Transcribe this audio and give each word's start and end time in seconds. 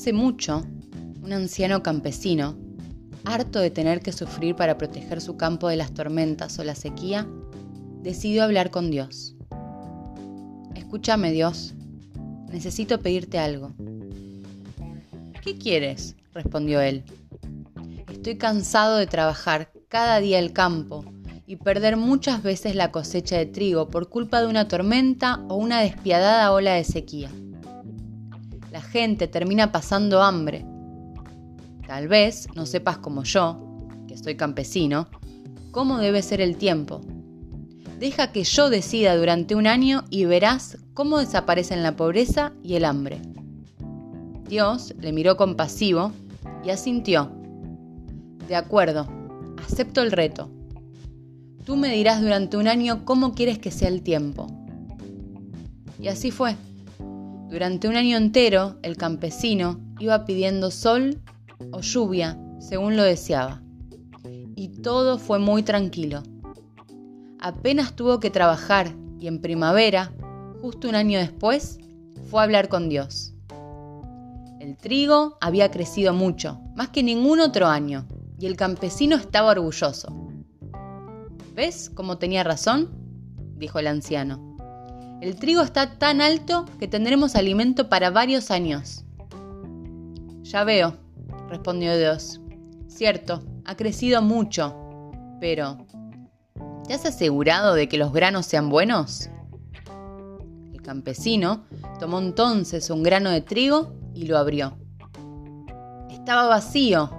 hace 0.00 0.14
mucho, 0.14 0.64
un 1.22 1.30
anciano 1.34 1.82
campesino, 1.82 2.56
harto 3.26 3.58
de 3.60 3.70
tener 3.70 4.00
que 4.00 4.12
sufrir 4.12 4.56
para 4.56 4.78
proteger 4.78 5.20
su 5.20 5.36
campo 5.36 5.68
de 5.68 5.76
las 5.76 5.92
tormentas 5.92 6.58
o 6.58 6.64
la 6.64 6.74
sequía, 6.74 7.28
decidió 8.00 8.44
hablar 8.44 8.70
con 8.70 8.90
Dios. 8.90 9.36
Escúchame 10.74 11.32
Dios, 11.32 11.74
necesito 12.50 13.00
pedirte 13.00 13.38
algo. 13.38 13.74
¿Qué 15.42 15.58
quieres? 15.58 16.16
respondió 16.32 16.80
él. 16.80 17.04
Estoy 18.10 18.38
cansado 18.38 18.96
de 18.96 19.06
trabajar 19.06 19.70
cada 19.88 20.18
día 20.20 20.38
el 20.38 20.54
campo 20.54 21.04
y 21.46 21.56
perder 21.56 21.98
muchas 21.98 22.42
veces 22.42 22.74
la 22.74 22.90
cosecha 22.90 23.36
de 23.36 23.44
trigo 23.44 23.90
por 23.90 24.08
culpa 24.08 24.40
de 24.40 24.46
una 24.46 24.66
tormenta 24.66 25.44
o 25.50 25.56
una 25.56 25.82
despiadada 25.82 26.52
ola 26.52 26.72
de 26.72 26.84
sequía. 26.84 27.28
La 28.70 28.80
gente 28.80 29.26
termina 29.26 29.72
pasando 29.72 30.22
hambre. 30.22 30.64
Tal 31.86 32.06
vez 32.06 32.46
no 32.54 32.66
sepas 32.66 32.98
como 32.98 33.24
yo, 33.24 33.88
que 34.06 34.16
soy 34.16 34.36
campesino, 34.36 35.08
cómo 35.72 35.98
debe 35.98 36.22
ser 36.22 36.40
el 36.40 36.56
tiempo. 36.56 37.00
Deja 37.98 38.30
que 38.30 38.44
yo 38.44 38.70
decida 38.70 39.16
durante 39.16 39.56
un 39.56 39.66
año 39.66 40.04
y 40.08 40.24
verás 40.24 40.78
cómo 40.94 41.18
desaparecen 41.18 41.82
la 41.82 41.96
pobreza 41.96 42.52
y 42.62 42.74
el 42.74 42.84
hambre. 42.84 43.20
Dios 44.48 44.94
le 45.00 45.12
miró 45.12 45.36
compasivo 45.36 46.12
y 46.64 46.70
asintió. 46.70 47.30
De 48.46 48.54
acuerdo, 48.54 49.08
acepto 49.64 50.00
el 50.00 50.12
reto. 50.12 50.48
Tú 51.64 51.76
me 51.76 51.92
dirás 51.92 52.20
durante 52.20 52.56
un 52.56 52.68
año 52.68 53.04
cómo 53.04 53.34
quieres 53.34 53.58
que 53.58 53.70
sea 53.70 53.88
el 53.88 54.02
tiempo. 54.02 54.46
Y 55.98 56.08
así 56.08 56.30
fue. 56.30 56.56
Durante 57.50 57.88
un 57.88 57.96
año 57.96 58.16
entero, 58.16 58.76
el 58.82 58.96
campesino 58.96 59.80
iba 59.98 60.24
pidiendo 60.24 60.70
sol 60.70 61.20
o 61.72 61.80
lluvia, 61.80 62.38
según 62.60 62.96
lo 62.96 63.02
deseaba. 63.02 63.60
Y 64.54 64.68
todo 64.68 65.18
fue 65.18 65.40
muy 65.40 65.64
tranquilo. 65.64 66.22
Apenas 67.40 67.96
tuvo 67.96 68.20
que 68.20 68.30
trabajar 68.30 68.94
y 69.18 69.26
en 69.26 69.40
primavera, 69.40 70.12
justo 70.62 70.88
un 70.88 70.94
año 70.94 71.18
después, 71.18 71.80
fue 72.30 72.40
a 72.40 72.44
hablar 72.44 72.68
con 72.68 72.88
Dios. 72.88 73.34
El 74.60 74.76
trigo 74.76 75.36
había 75.40 75.72
crecido 75.72 76.14
mucho, 76.14 76.60
más 76.76 76.90
que 76.90 77.02
ningún 77.02 77.40
otro 77.40 77.66
año, 77.66 78.06
y 78.38 78.46
el 78.46 78.56
campesino 78.56 79.16
estaba 79.16 79.50
orgulloso. 79.50 80.14
¿Ves 81.56 81.90
cómo 81.92 82.16
tenía 82.16 82.44
razón? 82.44 82.90
dijo 83.56 83.80
el 83.80 83.88
anciano. 83.88 84.49
El 85.20 85.36
trigo 85.36 85.60
está 85.60 85.98
tan 85.98 86.22
alto 86.22 86.64
que 86.78 86.88
tendremos 86.88 87.36
alimento 87.36 87.90
para 87.90 88.08
varios 88.10 88.50
años. 88.50 89.04
Ya 90.42 90.64
veo, 90.64 90.96
respondió 91.50 91.96
Dios. 91.98 92.40
Cierto, 92.88 93.42
ha 93.66 93.76
crecido 93.76 94.22
mucho, 94.22 94.74
pero 95.38 95.86
¿te 96.86 96.94
has 96.94 97.04
asegurado 97.04 97.74
de 97.74 97.86
que 97.86 97.98
los 97.98 98.14
granos 98.14 98.46
sean 98.46 98.70
buenos? 98.70 99.28
El 100.72 100.80
campesino 100.80 101.66
tomó 101.98 102.18
entonces 102.18 102.88
un 102.88 103.02
grano 103.02 103.28
de 103.28 103.42
trigo 103.42 103.92
y 104.14 104.26
lo 104.26 104.38
abrió. 104.38 104.78
Estaba 106.08 106.46
vacío. 106.46 107.10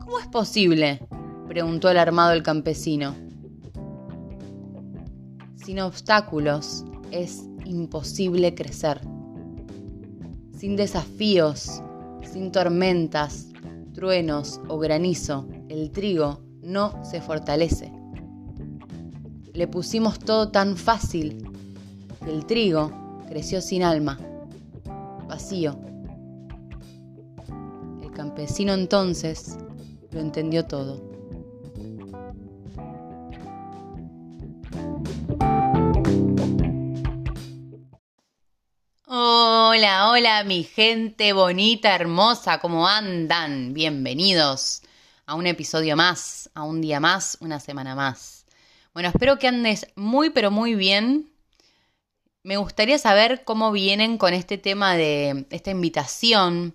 ¿Cómo 0.00 0.18
es 0.20 0.26
posible? 0.26 1.06
preguntó 1.46 1.88
alarmado 1.88 2.32
el 2.32 2.42
campesino. 2.42 3.27
Sin 5.68 5.80
obstáculos 5.80 6.82
es 7.10 7.44
imposible 7.66 8.54
crecer. 8.54 9.02
Sin 10.56 10.76
desafíos, 10.76 11.82
sin 12.22 12.50
tormentas, 12.50 13.48
truenos 13.92 14.62
o 14.68 14.78
granizo, 14.78 15.46
el 15.68 15.90
trigo 15.90 16.40
no 16.62 17.04
se 17.04 17.20
fortalece. 17.20 17.92
Le 19.52 19.68
pusimos 19.68 20.18
todo 20.18 20.48
tan 20.50 20.74
fácil 20.74 21.46
que 22.24 22.30
el 22.30 22.46
trigo 22.46 22.90
creció 23.28 23.60
sin 23.60 23.82
alma 23.82 24.18
vacío. 25.28 25.78
El 28.02 28.10
campesino 28.12 28.72
entonces 28.72 29.58
lo 30.12 30.20
entendió 30.20 30.64
todo. 30.64 31.07
Hola, 39.78 40.10
hola 40.10 40.42
mi 40.42 40.64
gente 40.64 41.32
bonita, 41.32 41.94
hermosa, 41.94 42.58
¿cómo 42.58 42.88
andan? 42.88 43.74
Bienvenidos 43.74 44.82
a 45.24 45.36
un 45.36 45.46
episodio 45.46 45.94
más, 45.94 46.50
a 46.54 46.64
un 46.64 46.80
día 46.80 46.98
más, 46.98 47.38
una 47.40 47.60
semana 47.60 47.94
más. 47.94 48.44
Bueno, 48.92 49.08
espero 49.10 49.38
que 49.38 49.46
andes 49.46 49.86
muy, 49.94 50.30
pero 50.30 50.50
muy 50.50 50.74
bien 50.74 51.30
me 52.42 52.56
gustaría 52.56 52.98
saber 52.98 53.44
cómo 53.44 53.70
vienen 53.70 54.18
con 54.18 54.34
este 54.34 54.58
tema 54.58 54.96
de 54.96 55.46
esta 55.50 55.70
invitación 55.70 56.74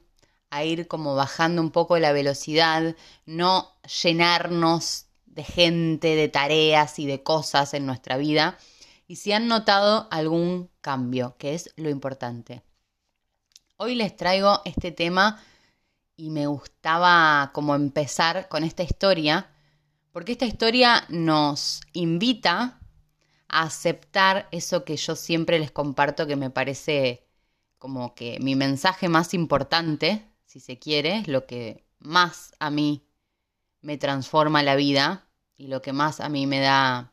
a 0.49 0.63
ir 0.63 0.87
como 0.87 1.13
bajando 1.13 1.61
un 1.61 1.71
poco 1.71 1.99
la 1.99 2.13
velocidad, 2.13 2.95
no 3.25 3.75
llenarnos 4.01 5.07
de 5.25 5.43
gente, 5.43 6.15
de 6.15 6.29
tareas 6.29 6.99
y 6.99 7.05
de 7.05 7.21
cosas 7.21 7.73
en 7.73 7.85
nuestra 7.85 8.15
vida, 8.15 8.57
y 9.09 9.17
si 9.17 9.33
han 9.33 9.49
notado 9.49 10.07
algún 10.09 10.69
cambio, 10.79 11.35
que 11.37 11.53
es 11.53 11.69
lo 11.75 11.89
importante. 11.89 12.63
Hoy 13.77 13.95
les 13.95 14.15
traigo 14.15 14.61
este 14.65 14.91
tema 14.91 15.41
y 16.15 16.29
me 16.29 16.47
gustaba 16.47 17.51
como 17.53 17.75
empezar 17.75 18.47
con 18.49 18.63
esta 18.63 18.83
historia, 18.83 19.49
porque 20.11 20.33
esta 20.33 20.45
historia 20.45 21.05
nos 21.09 21.81
invita 21.93 22.79
aceptar 23.53 24.47
eso 24.51 24.83
que 24.83 24.97
yo 24.97 25.15
siempre 25.15 25.59
les 25.59 25.71
comparto 25.71 26.25
que 26.25 26.35
me 26.35 26.49
parece 26.49 27.27
como 27.77 28.15
que 28.15 28.39
mi 28.39 28.55
mensaje 28.55 29.09
más 29.09 29.33
importante, 29.33 30.25
si 30.45 30.59
se 30.59 30.79
quiere, 30.79 31.23
lo 31.27 31.45
que 31.45 31.85
más 31.99 32.53
a 32.59 32.69
mí 32.69 33.05
me 33.81 33.97
transforma 33.97 34.63
la 34.63 34.75
vida 34.75 35.27
y 35.57 35.67
lo 35.67 35.81
que 35.81 35.93
más 35.93 36.19
a 36.19 36.29
mí 36.29 36.47
me 36.47 36.59
da 36.59 37.12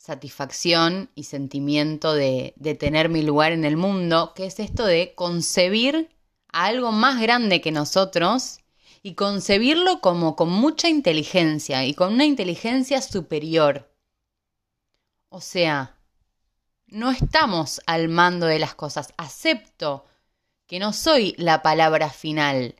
satisfacción 0.00 1.10
y 1.14 1.24
sentimiento 1.24 2.14
de, 2.14 2.54
tener 2.80 3.10
mi 3.10 3.20
lugar 3.22 3.52
en 3.52 3.66
el 3.66 3.76
mundo, 3.76 4.32
que 4.34 4.46
es 4.46 4.58
esto 4.58 4.86
de 4.86 5.14
concebir 5.14 6.08
a 6.52 6.64
algo 6.64 6.90
más 6.90 7.20
grande 7.20 7.60
que 7.60 7.70
nosotros 7.70 8.60
y 9.02 9.14
concebirlo 9.14 10.00
como 10.00 10.36
con 10.36 10.48
mucha 10.48 10.88
inteligencia 10.88 11.84
y 11.84 11.92
con 11.92 12.14
una 12.14 12.24
inteligencia 12.24 13.02
superior. 13.02 13.92
O 15.28 15.42
sea, 15.42 15.96
no 16.86 17.10
estamos 17.10 17.82
al 17.86 18.08
mando 18.08 18.46
de 18.46 18.58
las 18.58 18.74
cosas. 18.74 19.12
Acepto 19.18 20.06
que 20.66 20.78
no 20.78 20.94
soy 20.94 21.34
la 21.36 21.60
palabra 21.60 22.08
final. 22.08 22.74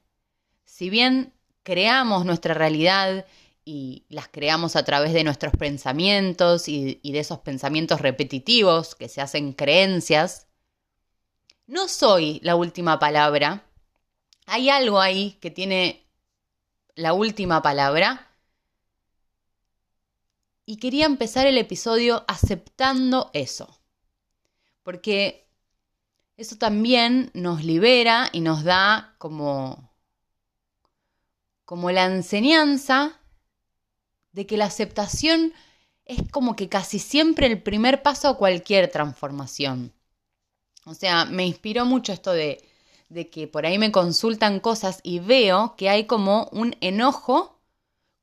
Si 0.65 0.89
bien 0.89 1.35
creamos 1.65 2.25
nuestra 2.25 2.55
realidad 2.55 3.27
y 3.65 4.07
las 4.09 4.29
creamos 4.29 4.77
a 4.77 4.85
través 4.85 5.13
de 5.13 5.25
nuestros 5.25 5.53
pensamientos 5.53 6.69
y, 6.69 7.01
de 7.03 7.19
esos 7.19 7.41
pensamientos 7.41 8.01
repetitivos 8.01 8.95
que 8.95 9.09
se 9.09 9.21
hacen 9.21 9.53
creencias, 9.53 10.49
no 11.67 11.89
soy 11.89 12.41
la 12.43 12.57
última 12.57 12.99
palabra. 12.99 13.65
Hay 14.47 14.71
algo 14.71 15.01
ahí 15.01 15.39
que 15.41 15.51
tiene 15.51 16.09
la 16.95 17.13
última 17.13 17.63
palabra. 17.63 18.29
Y 20.67 20.77
quería 20.79 21.07
empezar 21.07 21.47
el 21.47 21.59
episodio 21.59 22.25
aceptando 22.27 23.31
eso. 23.35 23.81
Porque 24.83 25.49
eso 26.37 26.57
también 26.57 27.31
nos 27.35 27.65
libera 27.65 28.29
y 28.33 28.41
nos 28.41 28.65
da 28.65 29.15
como, 29.19 29.93
como 31.65 31.91
la 31.91 32.07
enseñanza 32.07 33.20
de 34.33 34.47
que 34.47 34.57
la 34.57 34.67
aceptación 34.67 35.53
es 36.05 36.21
como 36.31 36.57
que 36.57 36.69
casi 36.69 36.99
siempre 36.99 37.47
el 37.47 37.63
primer 37.63 38.03
paso 38.03 38.29
a 38.29 38.37
cualquier 38.37 38.91
transformación. 38.91 39.93
O 40.85 40.95
sea, 40.95 41.25
me 41.25 41.47
inspiró 41.47 41.85
mucho 41.85 42.13
esto 42.13 42.33
de 42.33 42.65
de 43.11 43.29
que 43.29 43.49
por 43.49 43.67
ahí 43.67 43.77
me 43.77 43.93
consultan 43.93 44.61
cosas 44.61 45.01
y 45.03 45.19
veo 45.19 45.75
que 45.77 45.91
hay 45.91 46.05
como 46.05 46.49
un 46.53 46.77
enojo 46.81 47.61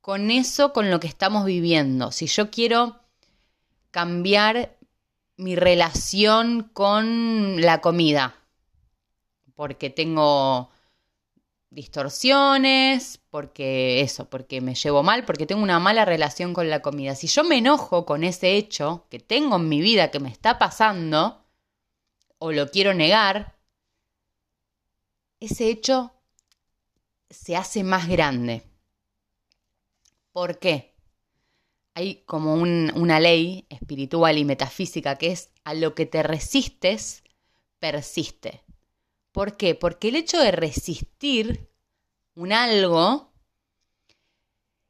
con 0.00 0.30
eso, 0.30 0.72
con 0.72 0.90
lo 0.90 0.98
que 0.98 1.06
estamos 1.06 1.44
viviendo. 1.44 2.10
Si 2.10 2.26
yo 2.26 2.50
quiero 2.50 2.98
cambiar 3.90 4.76
mi 5.36 5.54
relación 5.54 6.70
con 6.72 7.60
la 7.60 7.80
comida, 7.82 8.34
porque 9.54 9.90
tengo 9.90 10.70
distorsiones, 11.70 13.20
porque 13.30 14.00
eso, 14.00 14.28
porque 14.30 14.60
me 14.60 14.74
llevo 14.74 15.02
mal, 15.02 15.24
porque 15.24 15.46
tengo 15.46 15.62
una 15.62 15.78
mala 15.78 16.04
relación 16.04 16.54
con 16.54 16.70
la 16.70 16.80
comida. 16.80 17.14
Si 17.14 17.26
yo 17.26 17.44
me 17.44 17.58
enojo 17.58 18.06
con 18.06 18.24
ese 18.24 18.56
hecho 18.56 19.06
que 19.10 19.18
tengo 19.18 19.56
en 19.56 19.68
mi 19.68 19.80
vida 19.80 20.10
que 20.10 20.20
me 20.20 20.30
está 20.30 20.58
pasando, 20.58 21.44
o 22.38 22.52
lo 22.52 22.70
quiero 22.70 22.94
negar, 22.94 23.56
ese 25.40 25.68
hecho 25.68 26.12
se 27.30 27.56
hace 27.56 27.84
más 27.84 28.08
grande. 28.08 28.62
¿Por 30.32 30.58
qué? 30.58 30.94
Hay 31.94 32.22
como 32.26 32.54
una 32.54 33.20
ley 33.20 33.66
espiritual 33.68 34.38
y 34.38 34.44
metafísica 34.44 35.16
que 35.16 35.32
es 35.32 35.50
a 35.64 35.74
lo 35.74 35.94
que 35.94 36.06
te 36.06 36.22
resistes, 36.22 37.24
persiste. 37.80 38.62
¿Por 39.38 39.56
qué? 39.56 39.76
Porque 39.76 40.08
el 40.08 40.16
hecho 40.16 40.40
de 40.40 40.50
resistir 40.50 41.70
un 42.34 42.52
algo 42.52 43.30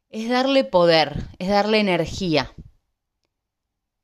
es 0.09 0.27
darle 0.27 0.63
poder, 0.63 1.27
es 1.37 1.49
darle 1.49 1.79
energía. 1.79 2.51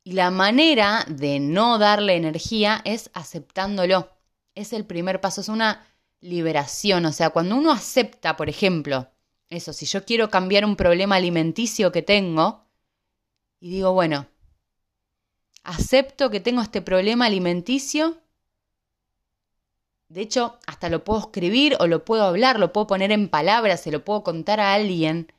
Y 0.04 0.12
la 0.12 0.30
manera 0.30 1.04
de 1.10 1.40
no 1.40 1.80
darle 1.80 2.16
energía 2.16 2.80
es 2.86 3.10
aceptándolo. 3.16 4.12
Es 4.54 4.72
el 4.72 4.86
primer 4.86 5.20
paso, 5.20 5.42
es 5.42 5.50
una 5.50 5.84
liberación. 6.20 7.08
O 7.08 7.12
sea, 7.12 7.32
cuando 7.32 7.56
uno 7.56 7.72
acepta, 7.72 8.38
por 8.38 8.48
ejemplo, 8.48 9.10
eso, 9.50 9.74
si 9.74 9.88
yo 9.88 10.06
quiero 10.06 10.30
cambiar 10.30 10.64
un 10.64 10.76
problema 10.76 11.16
alimenticio 11.16 11.92
que 11.92 12.04
tengo, 12.04 12.68
y 13.60 13.72
digo, 13.72 13.94
bueno, 13.94 14.28
acepto 15.64 16.30
que 16.30 16.40
tengo 16.40 16.62
este 16.62 16.84
problema 16.84 17.26
alimenticio, 17.26 18.22
de 20.08 20.22
hecho, 20.22 20.60
hasta 20.68 20.90
lo 20.90 21.04
puedo 21.04 21.20
escribir 21.20 21.76
o 21.80 21.88
lo 21.88 22.06
puedo 22.06 22.24
hablar, 22.24 22.60
lo 22.60 22.72
puedo 22.72 22.88
poner 22.88 23.12
en 23.12 23.28
palabras, 23.28 23.82
se 23.82 23.92
lo 23.92 24.06
puedo 24.06 24.24
contar 24.24 24.60
a 24.60 24.74
alguien. 24.74 25.32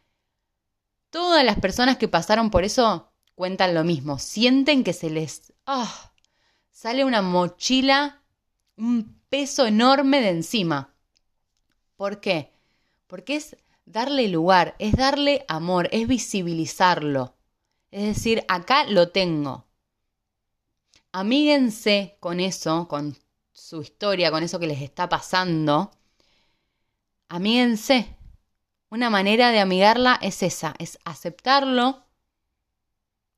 Todas 1.10 1.44
las 1.44 1.58
personas 1.60 1.96
que 1.96 2.08
pasaron 2.08 2.50
por 2.50 2.64
eso 2.64 3.12
cuentan 3.34 3.74
lo 3.74 3.84
mismo, 3.84 4.18
sienten 4.18 4.82
que 4.82 4.92
se 4.92 5.10
les... 5.10 5.52
¡ah! 5.66 6.12
sale 6.70 7.04
una 7.04 7.22
mochila, 7.22 8.22
un 8.76 9.18
peso 9.30 9.66
enorme 9.66 10.20
de 10.20 10.28
encima. 10.28 10.94
¿Por 11.96 12.20
qué? 12.20 12.52
Porque 13.06 13.36
es 13.36 13.56
darle 13.86 14.28
lugar, 14.28 14.76
es 14.78 14.92
darle 14.94 15.44
amor, 15.48 15.88
es 15.92 16.06
visibilizarlo. 16.06 17.34
Es 17.90 18.04
decir, 18.04 18.44
acá 18.48 18.84
lo 18.84 19.08
tengo. 19.08 19.64
Amíguense 21.12 22.18
con 22.20 22.40
eso, 22.40 22.88
con 22.88 23.16
su 23.56 23.80
historia, 23.80 24.30
con 24.30 24.42
eso 24.42 24.60
que 24.60 24.66
les 24.66 24.82
está 24.82 25.08
pasando. 25.08 25.90
Amíguense. 27.28 28.14
Una 28.90 29.10
manera 29.10 29.50
de 29.50 29.60
amigarla 29.60 30.18
es 30.20 30.42
esa, 30.42 30.74
es 30.78 30.98
aceptarlo. 31.04 32.04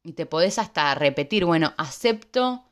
Y 0.02 0.14
te 0.14 0.26
podés 0.26 0.58
hasta 0.58 0.94
repetir, 0.94 1.44
bueno, 1.44 1.72
acepto 1.78 2.64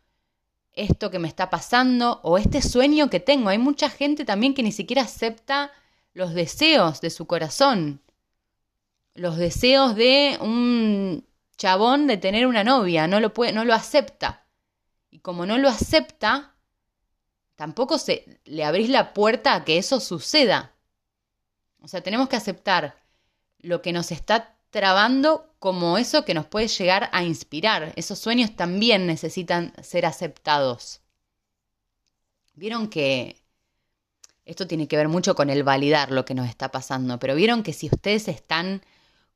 esto 0.72 1.10
que 1.10 1.18
me 1.18 1.28
está 1.28 1.48
pasando 1.48 2.20
o 2.24 2.36
este 2.36 2.60
sueño 2.60 3.08
que 3.08 3.20
tengo. 3.20 3.48
Hay 3.48 3.58
mucha 3.58 3.88
gente 3.90 4.24
también 4.24 4.52
que 4.52 4.62
ni 4.62 4.72
siquiera 4.72 5.02
acepta 5.02 5.70
los 6.14 6.34
deseos 6.34 7.00
de 7.00 7.10
su 7.10 7.26
corazón. 7.26 8.02
Los 9.14 9.36
deseos 9.36 9.94
de 9.94 10.36
un 10.40 11.24
chabón 11.56 12.06
de 12.08 12.18
tener 12.18 12.46
una 12.46 12.64
novia, 12.64 13.06
no 13.06 13.20
lo 13.20 13.32
puede, 13.32 13.52
no 13.52 13.64
lo 13.64 13.72
acepta. 13.72 14.46
Y 15.10 15.20
como 15.20 15.46
no 15.46 15.56
lo 15.56 15.68
acepta, 15.68 16.55
tampoco 17.56 17.98
se 17.98 18.40
le 18.44 18.64
abrís 18.64 18.88
la 18.88 19.12
puerta 19.12 19.54
a 19.54 19.64
que 19.64 19.78
eso 19.78 20.00
suceda. 20.00 20.74
O 21.80 21.88
sea, 21.88 22.02
tenemos 22.02 22.28
que 22.28 22.36
aceptar 22.36 22.96
lo 23.58 23.82
que 23.82 23.92
nos 23.92 24.12
está 24.12 24.56
trabando 24.70 25.54
como 25.58 25.98
eso 25.98 26.24
que 26.24 26.34
nos 26.34 26.46
puede 26.46 26.68
llegar 26.68 27.08
a 27.12 27.24
inspirar. 27.24 27.92
Esos 27.96 28.18
sueños 28.18 28.54
también 28.56 29.06
necesitan 29.06 29.72
ser 29.82 30.06
aceptados. 30.06 31.00
Vieron 32.54 32.88
que 32.88 33.42
esto 34.44 34.66
tiene 34.66 34.86
que 34.86 34.96
ver 34.96 35.08
mucho 35.08 35.34
con 35.34 35.50
el 35.50 35.64
validar 35.64 36.12
lo 36.12 36.24
que 36.24 36.34
nos 36.34 36.48
está 36.48 36.70
pasando, 36.70 37.18
pero 37.18 37.34
vieron 37.34 37.62
que 37.62 37.72
si 37.72 37.86
ustedes 37.86 38.28
están 38.28 38.82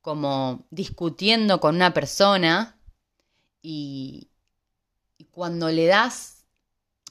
como 0.00 0.66
discutiendo 0.70 1.60
con 1.60 1.74
una 1.74 1.92
persona 1.92 2.78
y, 3.60 4.28
cuando 5.32 5.68
le 5.68 5.86
das, 5.86 6.39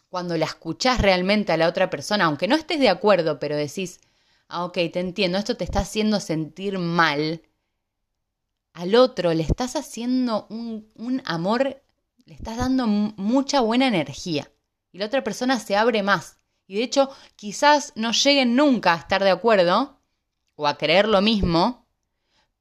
cuando 0.09 0.35
la 0.37 0.45
escuchás 0.45 0.99
realmente 1.01 1.51
a 1.51 1.57
la 1.57 1.67
otra 1.67 1.89
persona, 1.89 2.25
aunque 2.25 2.47
no 2.47 2.55
estés 2.55 2.79
de 2.79 2.89
acuerdo, 2.89 3.39
pero 3.39 3.55
decís, 3.55 3.99
ah, 4.47 4.65
ok, 4.65 4.73
te 4.91 4.99
entiendo, 4.99 5.37
esto 5.37 5.55
te 5.55 5.63
está 5.63 5.79
haciendo 5.79 6.19
sentir 6.19 6.79
mal, 6.79 7.41
al 8.73 8.95
otro 8.95 9.33
le 9.33 9.43
estás 9.43 9.75
haciendo 9.75 10.47
un, 10.49 10.89
un 10.95 11.21
amor, 11.25 11.81
le 12.25 12.33
estás 12.33 12.57
dando 12.57 12.87
mucha 12.87 13.61
buena 13.61 13.87
energía 13.87 14.51
y 14.91 14.97
la 14.97 15.05
otra 15.05 15.23
persona 15.23 15.59
se 15.59 15.75
abre 15.75 16.03
más. 16.03 16.37
Y 16.65 16.75
de 16.75 16.83
hecho, 16.83 17.09
quizás 17.35 17.93
no 17.95 18.11
lleguen 18.11 18.55
nunca 18.55 18.93
a 18.93 18.97
estar 18.97 19.23
de 19.23 19.31
acuerdo 19.31 19.99
o 20.55 20.67
a 20.67 20.77
creer 20.77 21.07
lo 21.07 21.21
mismo, 21.21 21.87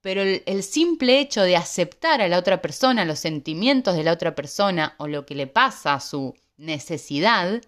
pero 0.00 0.22
el, 0.22 0.42
el, 0.46 0.62
simple 0.62 1.20
hecho 1.20 1.42
de 1.42 1.56
aceptar 1.56 2.22
a 2.22 2.28
la 2.28 2.38
otra 2.38 2.62
persona, 2.62 3.04
los 3.04 3.18
sentimientos 3.18 3.94
de 3.96 4.04
la 4.04 4.12
otra 4.12 4.34
persona 4.34 4.94
o 4.98 5.08
lo 5.08 5.26
que 5.26 5.34
le 5.34 5.46
pasa 5.46 5.94
a 5.94 6.00
su 6.00 6.34
necesidad, 6.58 7.62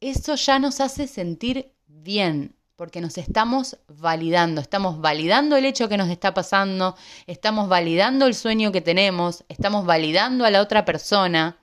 eso 0.00 0.34
ya 0.34 0.58
nos 0.58 0.80
hace 0.80 1.06
sentir 1.06 1.72
bien, 1.86 2.54
porque 2.76 3.00
nos 3.00 3.16
estamos 3.16 3.78
validando, 3.88 4.60
estamos 4.60 5.00
validando 5.00 5.56
el 5.56 5.64
hecho 5.64 5.88
que 5.88 5.96
nos 5.96 6.10
está 6.10 6.34
pasando, 6.34 6.94
estamos 7.26 7.68
validando 7.68 8.26
el 8.26 8.34
sueño 8.34 8.70
que 8.72 8.82
tenemos, 8.82 9.44
estamos 9.48 9.86
validando 9.86 10.44
a 10.44 10.50
la 10.50 10.60
otra 10.60 10.84
persona. 10.84 11.56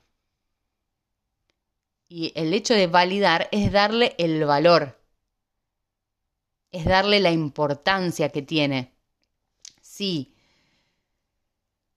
Y 2.08 2.32
el 2.34 2.52
hecho 2.52 2.74
de 2.74 2.88
validar 2.88 3.48
es 3.52 3.70
darle 3.70 4.14
el 4.18 4.44
valor, 4.44 4.98
es 6.72 6.84
darle 6.84 7.20
la 7.20 7.30
importancia 7.30 8.30
que 8.30 8.42
tiene. 8.42 8.92
Si 9.80 10.34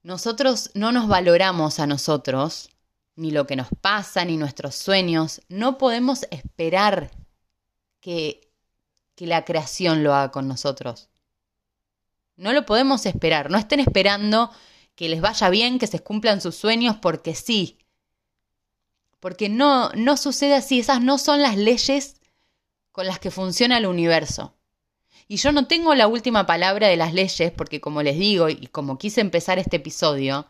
nosotros 0.02 0.70
no 0.74 0.92
nos 0.92 1.08
valoramos 1.08 1.80
a 1.80 1.86
nosotros, 1.86 2.70
ni 3.18 3.30
lo 3.30 3.46
que 3.46 3.56
nos 3.56 3.68
pasa, 3.80 4.24
ni 4.24 4.36
nuestros 4.36 4.74
sueños, 4.74 5.42
no 5.48 5.76
podemos 5.76 6.26
esperar 6.30 7.10
que 8.00 8.48
que 9.18 9.26
la 9.26 9.44
creación 9.44 10.04
lo 10.04 10.14
haga 10.14 10.30
con 10.30 10.46
nosotros. 10.46 11.08
No 12.36 12.52
lo 12.52 12.64
podemos 12.64 13.04
esperar, 13.04 13.50
no 13.50 13.58
estén 13.58 13.80
esperando 13.80 14.52
que 14.94 15.08
les 15.08 15.20
vaya 15.20 15.50
bien, 15.50 15.80
que 15.80 15.88
se 15.88 15.98
cumplan 15.98 16.40
sus 16.40 16.54
sueños 16.54 16.94
porque 17.02 17.34
sí. 17.34 17.78
Porque 19.18 19.48
no, 19.48 19.90
no 19.96 20.16
sucede 20.16 20.54
así, 20.54 20.78
esas 20.78 21.02
no 21.02 21.18
son 21.18 21.42
las 21.42 21.56
leyes 21.56 22.20
con 22.92 23.06
las 23.08 23.18
que 23.18 23.32
funciona 23.32 23.78
el 23.78 23.86
universo. 23.86 24.54
Y 25.26 25.38
yo 25.38 25.50
no 25.50 25.66
tengo 25.66 25.96
la 25.96 26.06
última 26.06 26.46
palabra 26.46 26.86
de 26.86 26.96
las 26.96 27.12
leyes 27.12 27.50
porque 27.50 27.80
como 27.80 28.04
les 28.04 28.16
digo 28.16 28.48
y 28.48 28.68
como 28.68 28.98
quise 28.98 29.20
empezar 29.20 29.58
este 29.58 29.78
episodio, 29.78 30.46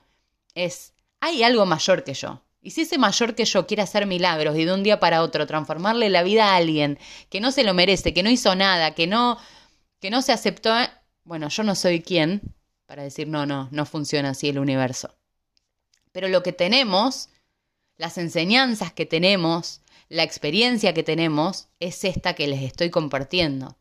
es, 0.55 0.93
hay 1.21 1.43
algo 1.43 1.65
mayor 1.65 2.05
que 2.05 2.13
yo. 2.13 2.43
Y 2.61 2.73
si 2.73 2.83
ese 2.83 2.99
mayor 2.99 3.35
que 3.35 3.45
yo 3.45 3.67
quiere 3.67 3.83
hacer 3.83 4.07
milagros 4.07 4.57
y 4.57 4.65
de 4.65 4.75
un 4.75 4.83
día 4.83 4.99
para 4.99 5.23
otro 5.23 5.47
transformarle 5.47 6.11
la 6.11 6.23
vida 6.23 6.53
a 6.53 6.57
alguien 6.57 6.99
que 7.31 7.41
no 7.41 7.53
se 7.53 7.65
lo 7.65 7.73
merece, 7.73 8.13
que 8.13 8.23
no 8.23 8.31
hizo 8.31 8.55
nada, 8.55 8.95
que 8.95 9.07
no, 9.07 9.39
que 10.01 10.11
no 10.11 10.23
se 10.23 10.33
aceptó, 10.33 10.75
bueno, 11.25 11.49
yo 11.49 11.63
no 11.63 11.75
soy 11.75 12.03
quien 12.03 12.43
para 12.87 13.03
decir 13.03 13.29
no, 13.29 13.45
no, 13.47 13.69
no 13.71 13.85
funciona 13.87 14.31
así 14.31 14.49
el 14.49 14.59
universo. 14.59 15.15
Pero 16.11 16.29
lo 16.29 16.43
que 16.43 16.53
tenemos, 16.53 17.29
las 17.97 18.19
enseñanzas 18.19 18.93
que 18.93 19.07
tenemos, 19.07 19.83
la 20.09 20.23
experiencia 20.23 20.95
que 20.95 21.03
tenemos, 21.03 21.69
es 21.81 22.03
esta 22.05 22.35
que 22.35 22.49
les 22.49 22.63
estoy 22.63 22.91
compartiendo. 22.91 23.69
O 23.69 23.77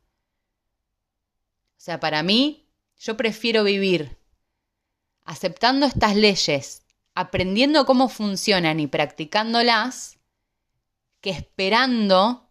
sea, 1.77 2.00
para 2.00 2.22
mí, 2.22 2.67
yo 3.00 3.15
prefiero 3.15 3.63
vivir 3.63 4.17
aceptando 5.24 5.86
estas 5.86 6.15
leyes 6.15 6.84
aprendiendo 7.17 7.88
cómo 7.88 8.09
funcionan 8.09 8.79
y 8.79 8.86
practicándolas 8.86 10.19
que 11.19 11.31
esperando 11.31 12.47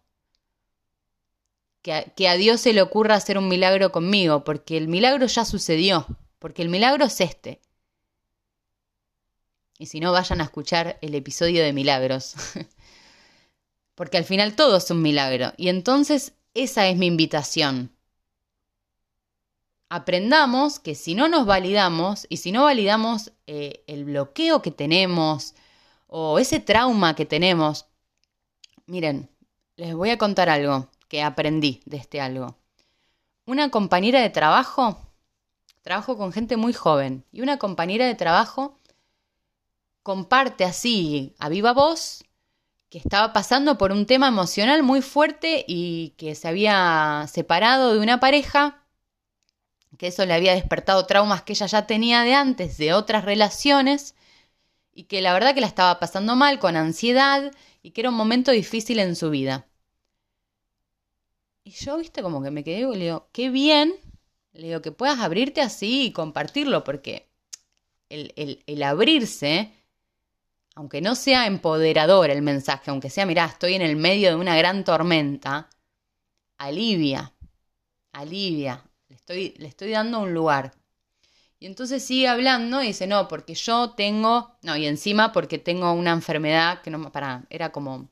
que 1.81 2.27
a, 2.27 2.35
Dios 2.35 2.59
se 2.59 2.73
le 2.73 2.81
ocurra 2.81 3.15
hacer 3.15 3.37
un 3.37 3.47
milagro 3.47 3.93
conmigo, 3.93 4.43
porque 4.43 4.75
el 4.75 4.89
milagro 4.89 5.25
ya 5.25 5.45
sucedió, 5.45 6.05
porque 6.37 6.63
el 6.63 6.67
milagro 6.67 7.05
es 7.05 7.21
este. 7.21 7.61
Y 9.79 9.85
si 9.85 10.01
no, 10.01 10.11
vayan 10.11 10.41
a 10.41 10.43
escuchar 10.43 10.97
el 11.01 11.15
episodio 11.15 11.63
de 11.63 11.71
milagros, 11.71 12.35
porque 13.95 14.17
al 14.17 14.25
final 14.25 14.57
todo 14.57 14.75
es 14.75 14.91
un 14.91 15.01
milagro. 15.01 15.53
Y 15.55 15.69
entonces 15.69 16.33
esa 16.53 16.89
es 16.89 16.97
mi 16.97 17.05
invitación 17.05 17.96
aprendamos 19.89 20.79
que 20.79 20.95
si 20.95 21.15
no 21.15 21.27
nos 21.29 21.45
validamos 21.45 22.25
y 22.29 22.37
si 22.37 22.51
no 22.51 22.63
validamos 22.63 23.31
eh, 23.47 23.83
el 23.87 24.05
bloqueo 24.05 24.61
que 24.61 24.71
tenemos 24.71 25.55
o 26.07 26.39
ese 26.39 26.59
trauma 26.59 27.15
que 27.15 27.25
tenemos, 27.25 27.85
miren, 28.85 29.29
les 29.75 29.93
voy 29.93 30.09
a 30.09 30.17
contar 30.17 30.49
algo 30.49 30.89
que 31.07 31.21
aprendí 31.23 31.81
de 31.85 31.97
este 31.97 32.19
algo. 32.21 32.57
Una 33.45 33.69
compañera 33.69 34.21
de 34.21 34.29
trabajo, 34.29 34.97
trabajo 35.81 36.17
con 36.17 36.33
gente 36.33 36.57
muy 36.57 36.73
joven, 36.73 37.23
y 37.31 37.41
una 37.41 37.57
compañera 37.57 38.05
de 38.05 38.15
trabajo 38.15 38.77
comparte 40.03 40.65
así 40.65 41.35
a 41.39 41.49
viva 41.49 41.73
voz 41.73 42.23
que 42.89 42.97
estaba 42.97 43.33
pasando 43.33 43.77
por 43.77 43.91
un 43.91 44.05
tema 44.05 44.29
emocional 44.29 44.83
muy 44.83 45.01
fuerte 45.01 45.65
y 45.67 46.13
que 46.17 46.35
se 46.35 46.47
había 46.47 47.25
separado 47.27 47.93
de 47.93 47.99
una 47.99 48.19
pareja, 48.19 48.83
que 49.97 50.07
eso 50.07 50.25
le 50.25 50.33
había 50.33 50.53
despertado 50.53 51.05
traumas 51.05 51.43
que 51.43 51.53
ella 51.53 51.65
ya 51.65 51.87
tenía 51.87 52.21
de 52.21 52.33
antes, 52.33 52.77
de 52.77 52.93
otras 52.93 53.25
relaciones, 53.25 54.15
y 54.93 55.03
que 55.03 55.21
la 55.21 55.33
verdad 55.33 55.53
que 55.53 55.61
la 55.61 55.67
estaba 55.67 55.99
pasando 55.99 56.35
mal, 56.35 56.59
con 56.59 56.75
ansiedad, 56.75 57.51
y 57.81 57.91
que 57.91 58.01
era 58.01 58.09
un 58.09 58.15
momento 58.15 58.51
difícil 58.51 58.99
en 58.99 59.15
su 59.15 59.29
vida. 59.29 59.67
Y 61.63 61.71
yo, 61.71 61.97
viste, 61.97 62.21
como 62.21 62.41
que 62.41 62.51
me 62.51 62.63
quedé 62.63 62.79
y 62.79 62.95
le 62.95 63.05
digo, 63.05 63.29
qué 63.33 63.49
bien, 63.49 63.93
le 64.53 64.67
digo, 64.67 64.81
que 64.81 64.91
puedas 64.91 65.19
abrirte 65.19 65.61
así 65.61 66.05
y 66.05 66.11
compartirlo, 66.13 66.83
porque 66.83 67.29
el, 68.09 68.33
el, 68.37 68.63
el 68.65 68.83
abrirse 68.83 69.73
aunque 70.77 71.01
no 71.01 71.15
sea 71.15 71.47
empoderador 71.47 72.29
el 72.29 72.43
mensaje, 72.43 72.91
aunque 72.91 73.09
sea, 73.09 73.25
mirá, 73.25 73.45
estoy 73.45 73.73
en 73.73 73.81
el 73.81 73.95
medio 73.95 74.29
de 74.29 74.35
una 74.35 74.55
gran 74.55 74.83
tormenta, 74.83 75.71
alivia, 76.59 77.33
alivia, 78.11 78.86
le 79.35 79.67
estoy 79.67 79.91
dando 79.91 80.19
un 80.19 80.33
lugar. 80.33 80.73
Y 81.59 81.65
entonces 81.65 82.03
sigue 82.03 82.27
hablando 82.27 82.83
y 82.83 82.87
dice, 82.87 83.07
no, 83.07 83.27
porque 83.27 83.55
yo 83.55 83.91
tengo, 83.91 84.57
no, 84.61 84.77
y 84.77 84.85
encima 84.85 85.31
porque 85.31 85.57
tengo 85.57 85.91
una 85.93 86.11
enfermedad 86.11 86.81
que 86.81 86.91
no, 86.91 87.11
para, 87.11 87.45
era 87.49 87.71
como, 87.71 88.09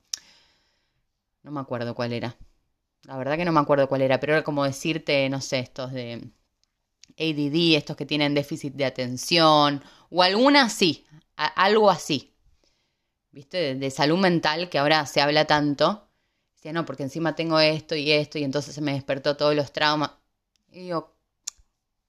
no 1.44 1.52
me 1.52 1.60
acuerdo 1.60 1.94
cuál 1.96 2.14
era. 2.14 2.36
La 3.04 3.18
verdad 3.18 3.38
que 3.38 3.46
no 3.46 3.52
me 3.52 3.60
acuerdo 3.60 3.88
cuál 3.88 4.02
era, 4.02 4.20
pero 4.20 4.34
era 4.34 4.44
como 4.44 4.64
decirte, 4.64 5.30
no 5.30 5.42
sé, 5.42 5.60
estos 5.60 5.92
de 5.92 6.32
ADD, 7.20 7.78
estos 7.78 7.96
que 7.96 8.06
tienen 8.06 8.34
déficit 8.34 8.74
de 8.74 8.86
atención, 8.86 9.84
o 10.10 10.24
alguna 10.24 10.64
así, 10.64 11.06
algo 11.36 11.90
así. 11.90 12.36
¿viste? 13.36 13.76
De, 13.76 13.92
salud 13.92 14.18
mental, 14.18 14.70
que 14.70 14.80
ahora 14.80 15.06
se 15.06 15.22
habla 15.22 15.46
tanto. 15.46 16.08
Decía, 16.56 16.74
no, 16.74 16.86
porque 16.86 17.04
encima 17.04 17.36
tengo 17.36 17.60
esto 17.60 17.96
y 17.96 18.12
esto, 18.12 18.40
y 18.40 18.44
entonces 18.44 18.74
se 18.74 18.82
me 18.82 18.94
despertó 18.94 19.38
todos 19.38 19.56
los 19.56 19.72
traumas. 19.74 20.12
Y 20.76 20.82
digo, 20.82 21.16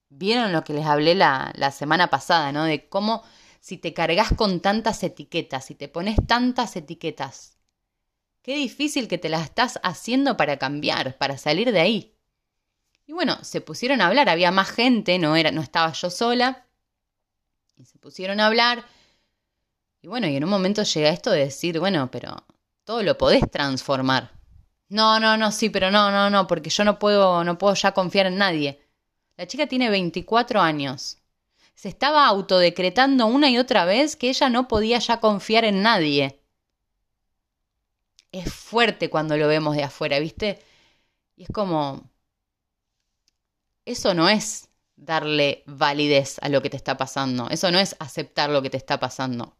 vieron 0.08 0.52
lo 0.52 0.64
que 0.64 0.72
les 0.72 0.84
hablé 0.84 1.14
la, 1.14 1.52
la 1.54 1.70
semana 1.70 2.10
pasada, 2.10 2.50
¿no? 2.50 2.64
De 2.64 2.88
cómo 2.88 3.22
si 3.60 3.78
te 3.78 3.94
cargas 3.94 4.32
con 4.36 4.60
tantas 4.60 5.04
etiquetas, 5.04 5.66
si 5.66 5.76
te 5.76 5.86
pones 5.86 6.16
tantas 6.26 6.74
etiquetas, 6.74 7.58
qué 8.42 8.56
difícil 8.56 9.06
que 9.06 9.18
te 9.18 9.28
las 9.28 9.44
estás 9.44 9.78
haciendo 9.84 10.36
para 10.36 10.58
cambiar, 10.58 11.16
para 11.16 11.38
salir 11.38 11.70
de 11.70 11.78
ahí. 11.78 12.16
Y 13.06 13.12
bueno, 13.12 13.38
se 13.44 13.60
pusieron 13.60 14.00
a 14.00 14.08
hablar, 14.08 14.28
había 14.28 14.50
más 14.50 14.68
gente, 14.70 15.16
no, 15.20 15.36
era, 15.36 15.52
no 15.52 15.60
estaba 15.60 15.92
yo 15.92 16.10
sola. 16.10 16.66
Y 17.76 17.84
se 17.84 17.98
pusieron 17.98 18.40
a 18.40 18.46
hablar 18.46 18.84
y 20.02 20.08
bueno, 20.08 20.28
y 20.28 20.36
en 20.36 20.44
un 20.44 20.50
momento 20.50 20.82
llega 20.82 21.10
esto 21.10 21.30
de 21.30 21.40
decir, 21.40 21.80
bueno, 21.80 22.08
pero 22.12 22.46
todo 22.84 23.02
lo 23.02 23.16
podés 23.16 23.48
transformar. 23.50 24.35
No, 24.88 25.18
no, 25.18 25.36
no, 25.36 25.50
sí, 25.52 25.68
pero 25.70 25.90
no, 25.90 26.10
no, 26.10 26.30
no, 26.30 26.46
porque 26.46 26.70
yo 26.70 26.84
no 26.84 26.98
puedo, 26.98 27.42
no 27.44 27.58
puedo 27.58 27.74
ya 27.74 27.92
confiar 27.92 28.26
en 28.26 28.38
nadie. 28.38 28.80
La 29.36 29.46
chica 29.46 29.66
tiene 29.66 29.90
24 29.90 30.60
años. 30.60 31.18
Se 31.74 31.88
estaba 31.88 32.26
autodecretando 32.26 33.26
una 33.26 33.50
y 33.50 33.58
otra 33.58 33.84
vez 33.84 34.16
que 34.16 34.30
ella 34.30 34.48
no 34.48 34.68
podía 34.68 34.98
ya 34.98 35.20
confiar 35.20 35.64
en 35.64 35.82
nadie. 35.82 36.40
Es 38.32 38.52
fuerte 38.52 39.10
cuando 39.10 39.36
lo 39.36 39.48
vemos 39.48 39.76
de 39.76 39.82
afuera, 39.84 40.18
¿viste? 40.20 40.62
Y 41.36 41.44
es 41.44 41.48
como... 41.50 42.10
Eso 43.84 44.14
no 44.14 44.28
es 44.28 44.68
darle 44.96 45.62
validez 45.66 46.38
a 46.42 46.48
lo 46.48 46.62
que 46.62 46.70
te 46.70 46.76
está 46.76 46.96
pasando. 46.96 47.48
Eso 47.50 47.70
no 47.70 47.78
es 47.78 47.96
aceptar 47.98 48.50
lo 48.50 48.62
que 48.62 48.70
te 48.70 48.76
está 48.76 48.98
pasando. 49.00 49.56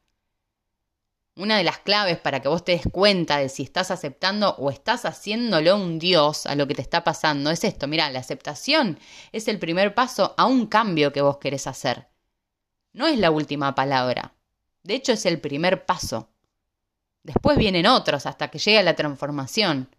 Una 1.36 1.58
de 1.58 1.64
las 1.64 1.78
claves 1.78 2.18
para 2.18 2.40
que 2.40 2.48
vos 2.48 2.64
te 2.64 2.72
des 2.72 2.88
cuenta 2.90 3.36
de 3.36 3.50
si 3.50 3.62
estás 3.62 3.90
aceptando 3.90 4.54
o 4.56 4.70
estás 4.70 5.04
haciéndolo 5.04 5.76
un 5.76 5.98
Dios 5.98 6.46
a 6.46 6.54
lo 6.54 6.66
que 6.66 6.74
te 6.74 6.80
está 6.80 7.04
pasando 7.04 7.50
es 7.50 7.62
esto. 7.62 7.86
Mira, 7.86 8.10
la 8.10 8.20
aceptación 8.20 8.98
es 9.32 9.46
el 9.46 9.58
primer 9.58 9.94
paso 9.94 10.34
a 10.38 10.46
un 10.46 10.66
cambio 10.66 11.12
que 11.12 11.20
vos 11.20 11.36
querés 11.36 11.66
hacer. 11.66 12.08
No 12.94 13.06
es 13.06 13.18
la 13.18 13.30
última 13.30 13.74
palabra. 13.74 14.32
De 14.82 14.94
hecho, 14.94 15.12
es 15.12 15.26
el 15.26 15.38
primer 15.38 15.84
paso. 15.84 16.30
Después 17.22 17.58
vienen 17.58 17.86
otros 17.86 18.24
hasta 18.24 18.48
que 18.48 18.58
llegue 18.58 18.82
la 18.82 18.96
transformación. 18.96 19.94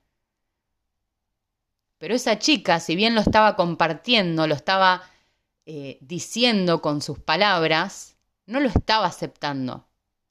Pero 1.99 2.15
esa 2.15 2.39
chica, 2.39 2.79
si 2.79 2.95
bien 2.95 3.13
lo 3.13 3.21
estaba 3.21 3.55
compartiendo, 3.55 4.47
lo 4.47 4.55
estaba 4.55 5.03
eh, 5.67 5.99
diciendo 6.01 6.81
con 6.81 7.03
sus 7.03 7.19
palabras, 7.19 8.15
no 8.47 8.59
lo 8.59 8.69
estaba 8.69 9.05
aceptando 9.05 9.87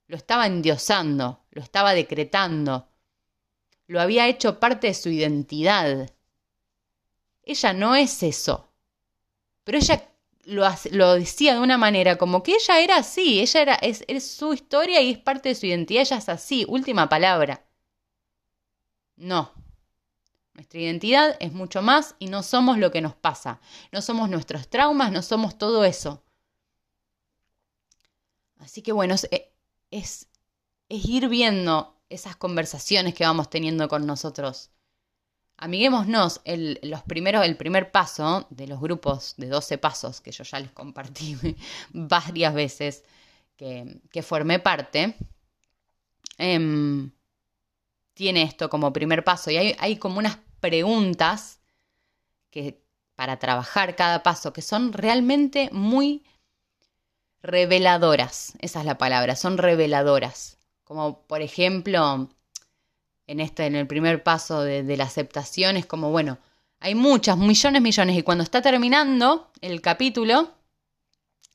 lo 0.07 0.17
estaba 0.17 0.47
endiosando, 0.47 1.43
lo 1.51 1.61
estaba 1.61 1.93
decretando, 1.93 2.87
lo 3.87 4.01
había 4.01 4.27
hecho 4.27 4.59
parte 4.59 4.87
de 4.87 4.93
su 4.93 5.09
identidad. 5.09 6.11
Ella 7.43 7.73
no 7.73 7.95
es 7.95 8.23
eso, 8.23 8.69
pero 9.63 9.77
ella 9.77 10.09
lo, 10.45 11.13
decía 11.13 11.53
de 11.53 11.59
una 11.59 11.77
manera 11.77 12.17
como 12.17 12.43
que 12.43 12.53
ella 12.55 12.79
era 12.79 12.97
así, 12.97 13.39
ella 13.39 13.61
era, 13.61 13.75
es, 13.75 14.03
es 14.07 14.29
su 14.29 14.53
historia 14.53 15.01
y 15.01 15.11
es 15.11 15.17
parte 15.17 15.49
de 15.49 15.55
su 15.55 15.65
identidad, 15.65 16.01
ella 16.01 16.17
es 16.17 16.29
así, 16.29 16.65
última 16.67 17.09
palabra. 17.09 17.63
No, 19.17 19.51
nuestra 20.57 20.79
identidad 20.79 21.37
es 21.39 21.53
mucho 21.53 21.83
más 21.83 22.15
y 22.17 22.27
no 22.27 22.41
somos 22.41 22.79
lo 22.79 22.91
que 22.91 22.99
nos 22.99 23.15
pasa. 23.15 23.61
No 23.91 24.01
somos 24.01 24.27
nuestros 24.27 24.67
traumas, 24.69 25.11
no 25.11 25.21
somos 25.21 25.57
todo 25.59 25.85
eso. 25.85 26.23
Así 28.57 28.81
que 28.81 28.91
bueno, 28.91 29.13
eh, 29.91 29.99
es, 29.99 30.27
ir 30.89 31.27
viendo 31.27 31.95
esas 32.09 32.35
conversaciones 32.35 33.13
que 33.13 33.25
vamos 33.25 33.49
teniendo 33.49 33.87
con 33.87 34.05
nosotros. 34.05 34.71
Amiguémonos, 35.57 36.41
el, 36.45 36.79
los 36.83 37.01
primeros, 37.03 37.43
el 37.45 37.57
primer 37.57 37.91
paso 37.91 38.47
de 38.49 38.67
los 38.67 38.79
grupos 38.79 39.33
de 39.37 39.47
12 39.47 39.77
pasos, 39.79 40.21
que 40.21 40.31
yo 40.31 40.43
ya 40.43 40.59
les 40.59 40.71
compartí 40.71 41.37
varias 41.89 42.53
veces 42.53 43.03
que, 43.55 44.01
que 44.11 44.21
formé 44.21 44.59
parte, 44.59 45.15
em, 46.37 47.11
tiene 48.13 48.43
esto 48.43 48.69
como 48.69 48.93
primer 48.93 49.23
paso. 49.23 49.51
Y 49.51 49.57
hay, 49.57 49.75
hay 49.79 49.97
como 49.97 50.19
unas 50.19 50.37
preguntas 50.59 51.59
que, 52.51 52.83
para 53.15 53.39
trabajar 53.39 53.95
cada 53.95 54.23
paso 54.23 54.53
que 54.53 54.61
son 54.61 54.93
realmente 54.93 55.69
muy 55.71 56.23
reveladoras, 57.41 58.53
esa 58.59 58.79
es 58.79 58.85
la 58.85 58.97
palabra, 58.97 59.35
son 59.35 59.57
reveladoras. 59.57 60.57
Como 60.83 61.21
por 61.23 61.41
ejemplo, 61.41 62.29
en 63.27 63.39
este, 63.39 63.65
en 63.65 63.75
el 63.75 63.87
primer 63.87 64.23
paso 64.23 64.61
de, 64.61 64.97
la 64.97 65.03
aceptación, 65.03 65.77
es 65.77 65.85
como, 65.85 66.11
bueno, 66.11 66.39
hay 66.79 66.95
muchas, 66.95 67.37
millones, 67.37 67.81
millones, 67.81 68.17
y 68.17 68.23
cuando 68.23 68.43
está 68.43 68.61
terminando 68.61 69.51
el 69.61 69.81
capítulo 69.81 70.53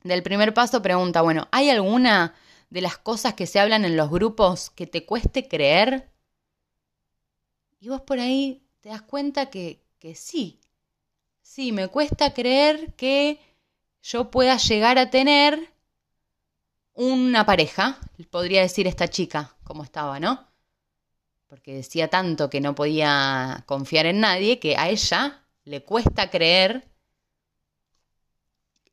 del 0.03 0.21
primer 0.21 0.53
paso, 0.53 0.81
pregunta, 0.81 1.21
bueno, 1.21 1.47
¿hay 1.51 1.69
alguna 1.69 2.35
de 2.69 2.81
las 2.81 2.97
cosas 2.97 3.33
que 3.33 3.47
se 3.47 3.59
hablan 3.59 3.85
en 3.85 3.97
los 3.97 4.09
grupos 4.09 4.69
que 4.69 4.85
te 4.85 5.05
cueste 5.05 5.47
creer? 5.47 6.09
Y 7.79 7.89
vos 7.89 8.01
por 8.01 8.19
ahí 8.19 8.61
te 8.81 8.89
das 8.89 9.01
cuenta 9.01 9.49
que, 9.49 9.81
que 9.99 10.13
sí, 10.15 10.59
sí, 11.41 11.71
me 11.71 11.87
cuesta 11.87 12.33
creer 12.33 12.93
que 12.93 13.39
yo 14.01 14.29
pueda 14.29 14.57
llegar 14.57 14.97
a 14.97 15.09
tener 15.09 15.72
una 16.93 17.45
pareja, 17.45 17.97
podría 18.29 18.61
decir 18.61 18.87
esta 18.87 19.07
chica, 19.07 19.55
como 19.63 19.83
estaba, 19.83 20.19
¿no? 20.19 20.47
Porque 21.47 21.73
decía 21.73 22.07
tanto 22.09 22.49
que 22.49 22.61
no 22.61 22.75
podía 22.75 23.63
confiar 23.65 24.05
en 24.05 24.19
nadie 24.19 24.59
que 24.59 24.77
a 24.77 24.89
ella 24.89 25.43
le 25.65 25.83
cuesta 25.83 26.29
creer 26.29 26.87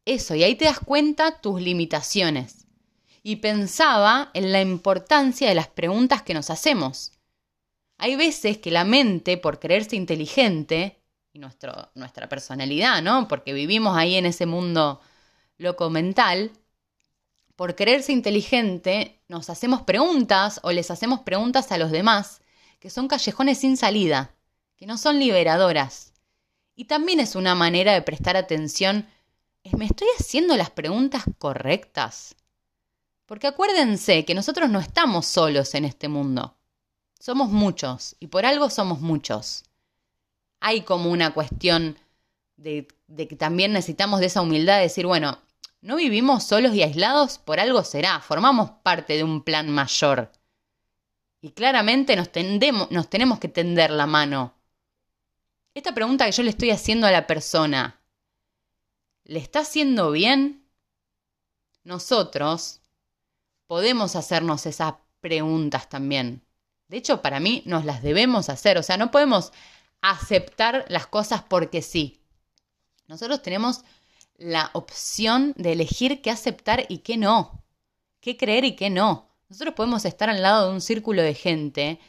eso, 0.05 0.35
y 0.35 0.45
ahí 0.45 0.55
te 0.55 0.65
das 0.65 0.81
cuenta 0.81 1.41
tus 1.41 1.61
limitaciones. 1.61 2.67
Y 3.23 3.37
pensaba 3.37 4.31
en 4.33 4.51
la 4.51 4.63
importancia 4.63 5.49
de 5.49 5.55
las 5.55 5.69
preguntas 5.69 6.23
que 6.23 6.35
nos 6.35 6.49
hacemos. 6.49 7.13
Hay 7.99 8.17
veces 8.17 8.59
que 8.59 8.71
la 8.71 8.85
mente, 8.85 9.37
por 9.37 9.61
creerse 9.61 9.97
inteligente, 9.97 11.01
y 11.33 11.39
nuestro, 11.39 11.91
nuestra 11.95 12.29
personalidad, 12.29 13.03
¿no? 13.03 13.29
Porque 13.29 13.53
vivimos 13.53 13.97
ahí 13.97 14.17
en 14.17 14.27
ese 14.27 14.47
mundo 14.47 15.01
loco 15.59 15.91
mental, 15.91 16.51
por 17.61 17.77
creerse 17.77 18.11
inteligente, 18.13 19.21
nos 19.29 19.51
hacemos 19.51 19.83
preguntas 19.83 20.61
o 20.63 20.73
les 20.73 20.91
hacemos 20.91 21.21
preguntas 21.21 21.71
a 21.73 21.77
los 21.77 21.91
demás 21.91 22.41
que 22.79 22.89
son 22.89 23.07
callejones 23.07 23.59
sin 23.59 23.77
salida, 23.77 24.35
que 24.79 24.87
no 24.87 24.97
son 24.97 25.19
liberadoras. 25.19 26.15
Y 26.75 26.87
también 26.87 27.21
es 27.21 27.35
una 27.35 27.55
manera 27.55 27.93
de 27.93 28.01
prestar 28.01 28.39
atención, 28.39 29.07
¿me 29.77 29.85
estoy 29.85 30.09
haciendo 30.19 30.57
las 30.57 30.71
preguntas 30.71 31.25
correctas? 31.37 32.35
Porque 33.27 33.49
acuérdense 33.49 34.25
que 34.25 34.35
nosotros 34.35 34.71
no 34.71 34.81
estamos 34.81 35.27
solos 35.27 35.75
en 35.75 35.85
este 35.85 36.09
mundo. 36.09 36.57
Somos 37.19 37.51
muchos 37.51 38.17
y 38.21 38.29
por 38.29 38.47
algo 38.47 38.71
somos 38.71 39.03
muchos. 39.03 39.65
Hay 40.61 40.81
como 40.81 41.11
una 41.11 41.35
cuestión 41.35 41.99
de, 42.57 42.89
de 43.07 43.29
que 43.29 43.37
también 43.37 43.75
necesitamos 43.75 44.21
de 44.21 44.27
esa 44.29 44.41
humildad 44.41 44.77
de 44.77 44.85
decir, 44.85 45.05
bueno, 45.05 45.41
no 45.83 45.97
vivimos 45.97 46.45
solos 46.45 46.75
y 46.75 46.83
aislados, 46.83 47.39
por 47.39 47.59
algo 47.59 47.83
será, 47.85 48.21
formamos 48.21 48.71
parte 48.83 49.17
de 49.17 49.25
un 49.25 49.43
plan 49.43 49.71
mayor. 49.71 50.31
Y 51.41 51.53
claramente 51.53 52.17
nos, 52.17 52.31
tenemos 52.31 53.39
que 53.39 53.49
tender 53.49 53.91
la 53.91 54.07
mano. 54.07 54.55
Esta 55.73 55.95
pregunta 55.95 56.27
que 56.27 56.33
yo 56.33 56.43
le 56.43 56.51
estoy 56.51 56.71
haciendo 56.71 57.07
a 57.07 57.11
la 57.11 57.27
persona, 57.27 58.01
¿le 59.25 59.39
está 59.39 59.61
haciendo 59.61 60.11
bien? 60.11 60.69
Nosotros 61.83 62.81
podemos 63.67 64.17
hacernos 64.17 64.67
esas 64.67 64.95
preguntas 65.21 65.89
también. 65.89 66.45
De 66.89 66.99
hecho, 66.99 67.23
para 67.23 67.41
mí 67.41 67.63
nos 67.65 67.87
las 67.87 68.03
debemos 68.03 68.51
hacer. 68.51 68.77
O 68.77 68.83
sea, 68.83 68.99
no 68.99 69.11
podemos 69.11 69.53
aceptar 70.03 70.85
las 70.89 71.07
cosas 71.07 71.43
porque 71.43 71.81
sí. 71.81 72.21
Nosotros 73.07 73.41
tenemos 73.43 73.85
la 74.41 74.71
opción 74.73 75.53
de 75.57 75.73
elegir 75.73 76.23
qué 76.23 76.31
aceptar 76.31 76.87
y 76.89 76.99
qué 76.99 77.17
no. 77.19 77.63
Qué 78.21 78.37
creer 78.37 78.65
y 78.65 78.75
qué 78.75 78.91
no. 78.91 79.29
Nosotros 79.49 79.75
podemos 79.75 80.05
estar 80.05 80.31
al 80.31 80.43
lado 80.43 80.69
de 80.69 80.75
un 80.75 80.81
círculo 80.81 81.23
de 81.23 81.35
gente 81.35 82.01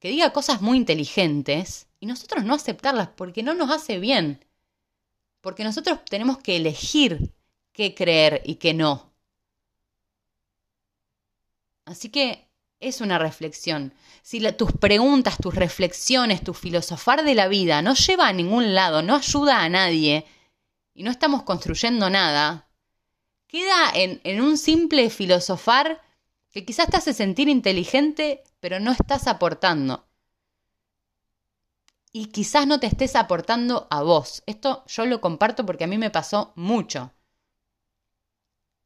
que 0.00 0.08
diga 0.08 0.32
cosas 0.32 0.60
muy 0.60 0.76
inteligentes 0.76 1.86
y 2.00 2.06
nosotros 2.06 2.44
no 2.44 2.54
aceptarlas 2.54 3.08
porque 3.16 3.42
no 3.42 3.54
nos 3.54 3.70
hace 3.70 3.98
bien. 3.98 4.44
Porque 5.40 5.62
nosotros 5.62 6.00
tenemos 6.04 6.38
que 6.38 6.56
elegir 6.56 7.32
qué 7.72 7.94
creer 7.94 8.42
y 8.44 8.56
qué 8.56 8.74
no. 8.74 9.12
Así 11.84 12.08
que 12.08 12.48
es 12.80 13.00
una 13.00 13.18
reflexión. 13.18 13.94
Si 14.22 14.40
tus 14.52 14.72
preguntas, 14.72 15.38
tus 15.38 15.54
reflexiones, 15.54 16.42
tu 16.42 16.52
filosofar 16.52 17.24
de 17.24 17.36
la 17.36 17.46
vida 17.46 17.80
no 17.80 17.94
lleva 17.94 18.26
a 18.26 18.32
ningún 18.32 18.74
lado, 18.74 19.02
no 19.02 19.14
ayuda 19.14 19.62
a 19.62 19.68
nadie 19.68 20.26
y 20.96 21.02
no 21.02 21.10
estamos 21.10 21.42
construyendo 21.42 22.08
nada, 22.08 22.68
queda 23.46 23.90
en, 23.94 24.20
en 24.24 24.40
un 24.40 24.56
simple 24.56 25.10
filosofar 25.10 26.00
que 26.50 26.64
quizás 26.64 26.88
te 26.88 26.96
hace 26.96 27.12
sentir 27.12 27.50
inteligente, 27.50 28.42
pero 28.60 28.80
no 28.80 28.92
estás 28.92 29.26
aportando. 29.26 30.06
Y 32.12 32.26
quizás 32.26 32.66
no 32.66 32.80
te 32.80 32.86
estés 32.86 33.14
aportando 33.14 33.86
a 33.90 34.02
vos. 34.02 34.42
Esto 34.46 34.84
yo 34.86 35.04
lo 35.04 35.20
comparto 35.20 35.66
porque 35.66 35.84
a 35.84 35.86
mí 35.86 35.98
me 35.98 36.10
pasó 36.10 36.54
mucho 36.56 37.12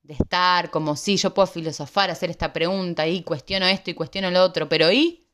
de 0.02 0.14
estar 0.14 0.72
como 0.72 0.96
si 0.96 1.16
yo 1.16 1.32
puedo 1.32 1.46
filosofar, 1.46 2.10
hacer 2.10 2.28
esta 2.30 2.52
pregunta 2.52 3.06
y 3.06 3.22
cuestiono 3.22 3.66
esto 3.66 3.90
y 3.90 3.94
cuestiono 3.94 4.32
lo 4.32 4.42
otro, 4.42 4.68
pero 4.68 4.90
¿y? 4.90 5.28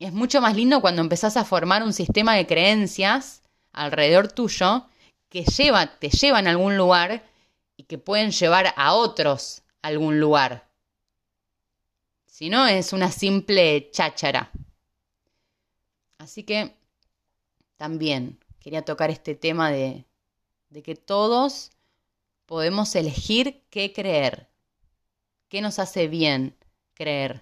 es 0.00 0.12
mucho 0.12 0.40
más 0.40 0.56
lindo 0.56 0.80
cuando 0.80 1.02
empezás 1.02 1.36
a 1.36 1.44
formar 1.44 1.84
un 1.84 1.92
sistema 1.92 2.34
de 2.34 2.48
creencias 2.48 3.39
alrededor 3.72 4.32
tuyo 4.32 4.86
que 5.28 5.44
lleva, 5.44 5.98
te 5.98 6.10
llevan 6.10 6.46
a 6.46 6.50
algún 6.50 6.76
lugar 6.76 7.22
y 7.76 7.84
que 7.84 7.98
pueden 7.98 8.30
llevar 8.30 8.74
a 8.76 8.94
otros 8.94 9.62
a 9.82 9.88
algún 9.88 10.20
lugar. 10.20 10.68
Si 12.26 12.50
no, 12.50 12.66
es 12.66 12.92
una 12.92 13.10
simple 13.10 13.90
cháchara. 13.90 14.50
Así 16.18 16.42
que 16.42 16.74
también 17.76 18.38
quería 18.58 18.82
tocar 18.82 19.10
este 19.10 19.34
tema 19.34 19.70
de, 19.70 20.04
de 20.68 20.82
que 20.82 20.94
todos 20.94 21.70
podemos 22.46 22.94
elegir 22.94 23.62
qué 23.70 23.92
creer, 23.92 24.48
qué 25.48 25.60
nos 25.60 25.78
hace 25.78 26.08
bien 26.08 26.56
creer. 26.94 27.40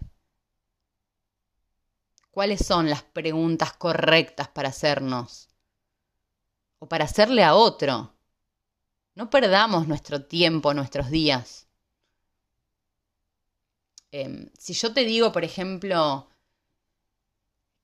¿Cuáles 2.31 2.65
son 2.65 2.89
las 2.89 3.03
preguntas 3.03 3.73
correctas 3.73 4.49
para 4.49 4.69
hacernos? 4.69 5.49
O 6.79 6.89
para 6.89 7.05
hacerle 7.05 7.45
a 7.45 7.55
otro. 7.55 8.13
No 9.15 9.31
perdamos 9.31 9.89
nuestro 9.89 10.25
tiempo, 10.25 10.75
nuestros 10.75 11.11
días. 11.11 11.67
Em, 14.13 14.49
si 14.59 14.73
yo 14.75 14.93
te 14.93 15.05
digo, 15.05 15.33
por 15.33 15.45
ejemplo, 15.45 16.29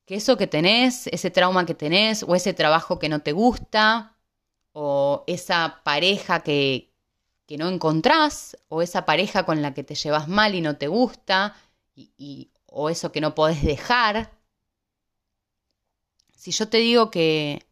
que 0.06 0.16
eso 0.16 0.36
que 0.36 0.46
tenés, 0.46 1.06
ese 1.08 1.30
trauma 1.30 1.66
que 1.66 1.74
tenés, 1.74 2.22
o 2.22 2.34
ese 2.34 2.54
trabajo 2.54 2.98
que 2.98 3.08
no 3.08 3.20
te 3.20 3.32
gusta, 3.32 4.16
o 4.72 5.24
esa 5.26 5.80
pareja 5.84 6.40
que, 6.40 6.92
que 7.46 7.58
no 7.58 7.68
encontrás, 7.68 8.56
o 8.68 8.82
esa 8.82 9.04
pareja 9.06 9.44
con 9.44 9.62
la 9.62 9.74
que 9.74 9.84
te 9.84 9.94
llevas 9.94 10.28
mal 10.28 10.54
y 10.54 10.60
no 10.60 10.76
te 10.76 10.88
gusta, 10.88 11.56
y, 11.94 12.50
o 12.66 12.90
eso 12.90 13.12
que 13.12 13.20
no 13.20 13.34
podés 13.34 13.62
dejar. 13.62 14.32
Si 16.34 16.50
yo 16.50 16.68
te 16.68 16.78
digo 16.78 17.10
que, 17.10 17.66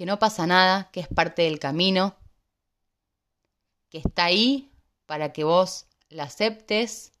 que 0.00 0.06
no 0.06 0.18
pasa 0.18 0.46
nada, 0.46 0.90
que 0.92 1.00
es 1.00 1.08
parte 1.08 1.42
del 1.42 1.58
camino, 1.58 2.16
que 3.90 3.98
está 3.98 4.24
ahí 4.24 4.72
para 5.04 5.34
que 5.34 5.44
vos 5.44 5.88
la 6.08 6.22
aceptes, 6.22 7.12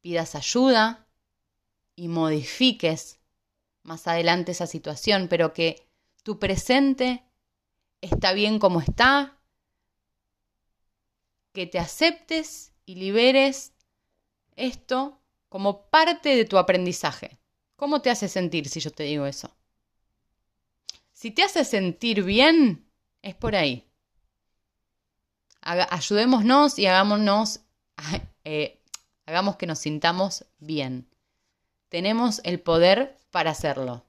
pidas 0.00 0.36
ayuda 0.36 1.08
y 1.96 2.06
modifiques 2.06 3.18
más 3.82 4.06
adelante 4.06 4.52
esa 4.52 4.68
situación, 4.68 5.26
pero 5.26 5.52
que 5.52 5.88
tu 6.22 6.38
presente 6.38 7.24
está 8.00 8.32
bien 8.32 8.60
como 8.60 8.80
está, 8.80 9.40
que 11.52 11.66
te 11.66 11.80
aceptes 11.80 12.72
y 12.84 12.94
liberes 12.94 13.72
esto 14.54 15.20
como 15.48 15.90
parte 15.90 16.36
de 16.36 16.44
tu 16.44 16.58
aprendizaje. 16.58 17.40
¿Cómo 17.74 18.02
te 18.02 18.10
hace 18.10 18.28
sentir 18.28 18.68
si 18.68 18.78
yo 18.78 18.92
te 18.92 19.02
digo 19.02 19.26
eso? 19.26 19.50
Si 21.16 21.30
te 21.30 21.42
hace 21.42 21.64
sentir 21.64 22.22
bien, 22.24 22.86
es 23.22 23.34
por 23.34 23.56
ahí. 23.56 23.90
ayudémonos 25.62 26.78
y 26.78 26.84
hagámonos, 26.84 27.60
eh, 28.44 28.82
hagamos 29.24 29.56
que 29.56 29.66
nos 29.66 29.78
sintamos 29.78 30.44
bien. 30.58 31.08
Tenemos 31.88 32.42
el 32.44 32.60
poder 32.60 33.16
para 33.30 33.52
hacerlo. 33.52 34.04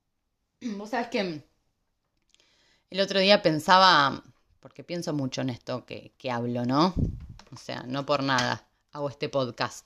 Vos 0.60 0.90
sabés 0.90 1.08
que 1.08 1.42
el 2.90 3.00
otro 3.00 3.18
día 3.18 3.42
pensaba, 3.42 4.22
porque 4.60 4.84
pienso 4.84 5.12
mucho 5.12 5.40
en 5.40 5.50
esto 5.50 5.84
que, 5.84 6.12
hablo, 6.30 6.64
¿no? 6.64 6.94
O 7.52 7.56
sea, 7.56 7.82
no 7.88 8.06
por 8.06 8.22
nada 8.22 8.68
hago 8.92 9.10
este 9.10 9.28
podcast. 9.28 9.84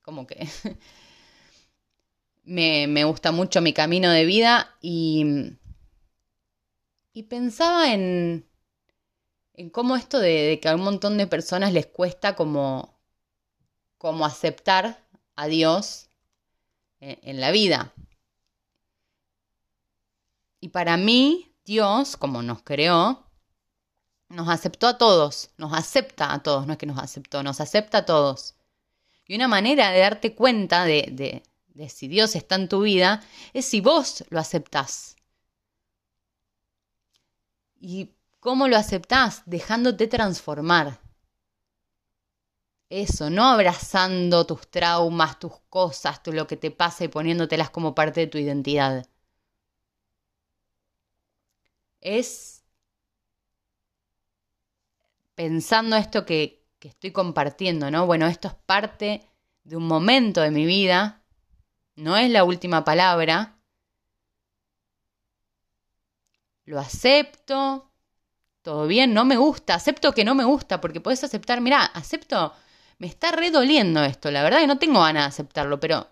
Como 0.00 0.26
que 0.26 0.48
me, 2.44 3.04
gusta 3.04 3.30
mucho 3.30 3.60
mi 3.60 3.74
camino 3.74 4.10
de 4.10 4.24
vida 4.24 4.74
y, 4.80 5.52
y 7.18 7.24
pensaba 7.24 7.92
en, 7.92 8.48
en 9.54 9.70
cómo 9.70 9.96
esto 9.96 10.20
de, 10.20 10.60
que 10.62 10.68
a 10.68 10.76
un 10.76 10.82
montón 10.82 11.18
de 11.18 11.26
personas 11.26 11.72
les 11.72 11.86
cuesta 11.86 12.36
como, 12.36 12.96
como 13.98 14.24
aceptar 14.24 15.04
a 15.34 15.48
Dios 15.48 16.10
en, 17.00 17.40
la 17.40 17.50
vida. 17.50 17.92
Y 20.60 20.68
para 20.68 20.96
mí, 20.96 21.52
Dios, 21.64 22.16
como 22.16 22.40
nos 22.42 22.62
creó, 22.62 23.26
nos 24.28 24.48
aceptó 24.48 24.86
a 24.86 24.96
todos, 24.96 25.50
nos 25.56 25.72
acepta 25.72 26.32
a 26.32 26.40
todos, 26.44 26.68
no 26.68 26.74
es 26.74 26.78
que 26.78 26.86
nos 26.86 27.00
aceptó, 27.00 27.42
nos 27.42 27.60
acepta 27.60 27.98
a 27.98 28.06
todos. 28.06 28.54
Y 29.26 29.34
una 29.34 29.48
manera 29.48 29.90
de 29.90 29.98
darte 29.98 30.36
cuenta 30.36 30.84
de, 30.84 31.42
de, 31.74 31.88
si 31.88 32.06
Dios 32.06 32.36
está 32.36 32.54
en 32.54 32.68
tu 32.68 32.82
vida 32.82 33.24
es 33.54 33.64
si 33.64 33.80
vos 33.80 34.22
lo 34.30 34.38
aceptás. 34.38 35.17
¿Y 37.80 38.10
cómo 38.40 38.68
lo 38.68 38.76
aceptás? 38.76 39.42
Dejándote 39.46 40.06
transformar. 40.06 41.00
Eso, 42.90 43.30
no 43.30 43.44
abrazando 43.46 44.46
tus 44.46 44.68
traumas, 44.70 45.38
tus 45.38 45.52
cosas, 45.68 46.20
lo 46.26 46.46
que 46.46 46.56
te 46.56 46.70
pasa 46.70 47.04
y 47.04 47.08
poniéndotelas 47.08 47.70
como 47.70 47.94
parte 47.94 48.20
de 48.20 48.26
tu 48.28 48.38
identidad 48.38 49.06
es 52.00 52.64
pensando 55.34 55.96
esto 55.96 56.24
que, 56.24 56.66
que 56.78 56.88
estoy 56.88 57.12
compartiendo, 57.12 57.90
¿no? 57.90 58.06
Bueno, 58.06 58.26
esto 58.26 58.48
es 58.48 58.54
parte 58.54 59.22
de 59.64 59.76
un 59.76 59.86
momento 59.86 60.40
de 60.40 60.50
mi 60.50 60.66
vida, 60.66 61.22
no 61.96 62.16
es 62.16 62.30
la 62.30 62.44
última 62.44 62.84
palabra. 62.84 63.57
Lo 66.68 66.78
acepto, 66.78 67.90
todo 68.60 68.86
bien, 68.86 69.14
no 69.14 69.24
me 69.24 69.38
gusta, 69.38 69.74
acepto 69.74 70.12
que 70.12 70.22
no 70.22 70.34
me 70.34 70.44
gusta, 70.44 70.82
porque 70.82 71.00
puedes 71.00 71.24
aceptar, 71.24 71.62
mira, 71.62 71.82
acepto, 71.82 72.52
me 72.98 73.06
está 73.06 73.32
redoliendo 73.32 74.04
esto, 74.04 74.30
la 74.30 74.42
verdad 74.42 74.58
que 74.58 74.66
no 74.66 74.78
tengo 74.78 75.00
ganas 75.00 75.22
de 75.22 75.28
aceptarlo, 75.28 75.80
pero 75.80 76.08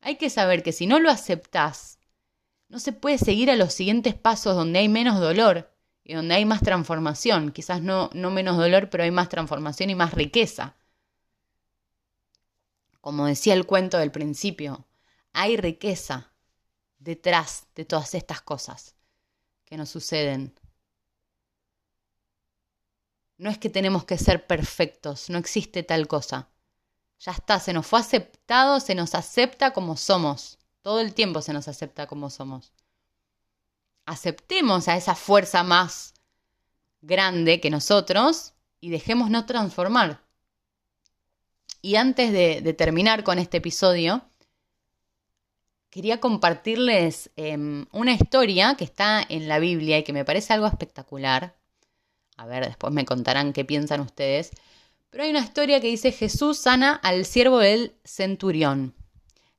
hay 0.00 0.16
que 0.16 0.28
saber 0.28 0.64
que 0.64 0.72
si 0.72 0.88
no 0.88 0.98
lo 0.98 1.10
aceptas, 1.10 2.00
no 2.68 2.80
se 2.80 2.92
puede 2.92 3.18
seguir 3.18 3.52
a 3.52 3.56
los 3.56 3.72
siguientes 3.72 4.16
pasos 4.16 4.56
donde 4.56 4.80
hay 4.80 4.88
menos 4.88 5.20
dolor 5.20 5.72
y 6.02 6.14
donde 6.14 6.34
hay 6.34 6.44
más 6.44 6.62
transformación. 6.62 7.52
Quizás 7.52 7.80
no, 7.80 8.10
no 8.12 8.32
menos 8.32 8.56
dolor, 8.56 8.90
pero 8.90 9.04
hay 9.04 9.12
más 9.12 9.28
transformación 9.28 9.90
y 9.90 9.94
más 9.94 10.12
riqueza. 10.12 10.74
Como 13.00 13.26
decía 13.26 13.54
el 13.54 13.64
cuento 13.64 13.98
del 13.98 14.10
principio, 14.10 14.88
hay 15.32 15.56
riqueza 15.56 16.32
detrás 16.98 17.68
de 17.76 17.84
todas 17.84 18.14
estas 18.16 18.40
cosas 18.40 18.96
que 19.70 19.76
nos 19.76 19.88
suceden. 19.88 20.52
No 23.38 23.48
es 23.48 23.56
que 23.56 23.70
tenemos 23.70 24.04
que 24.04 24.18
ser 24.18 24.46
perfectos, 24.46 25.30
no 25.30 25.38
existe 25.38 25.82
tal 25.82 26.08
cosa. 26.08 26.50
Ya 27.20 27.32
está, 27.32 27.60
se 27.60 27.72
nos 27.72 27.86
fue 27.86 28.00
aceptado, 28.00 28.80
se 28.80 28.94
nos 28.94 29.14
acepta 29.14 29.72
como 29.72 29.96
somos. 29.96 30.58
Todo 30.82 31.00
el 31.00 31.14
tiempo 31.14 31.40
se 31.40 31.52
nos 31.52 31.68
acepta 31.68 32.06
como 32.06 32.30
somos. 32.30 32.72
Aceptemos 34.06 34.88
a 34.88 34.96
esa 34.96 35.14
fuerza 35.14 35.62
más 35.62 36.14
grande 37.00 37.60
que 37.60 37.70
nosotros 37.70 38.54
y 38.80 38.90
dejémonos 38.90 39.46
transformar. 39.46 40.22
Y 41.82 41.96
antes 41.96 42.32
de, 42.32 42.74
terminar 42.74 43.24
con 43.24 43.38
este 43.38 43.58
episodio, 43.58 44.29
quería 45.90 46.20
compartirles 46.20 47.30
em, 47.36 47.86
una 47.92 48.12
historia 48.12 48.76
que 48.76 48.84
está 48.84 49.24
en 49.28 49.48
la 49.48 49.58
Biblia 49.58 49.98
y 49.98 50.04
que 50.04 50.12
me 50.12 50.24
parece 50.24 50.52
algo 50.52 50.66
espectacular. 50.66 51.56
A 52.36 52.46
ver, 52.46 52.64
después 52.64 52.92
me 52.92 53.04
contarán 53.04 53.52
qué 53.52 53.64
piensan 53.64 54.00
ustedes. 54.00 54.50
Pero 55.10 55.24
hay 55.24 55.30
una 55.30 55.40
historia 55.40 55.80
que 55.80 55.88
dice 55.88 56.12
Jesús 56.12 56.58
sana 56.58 56.94
al 57.02 57.26
siervo 57.26 57.58
del 57.58 57.94
centurión. 58.04 58.94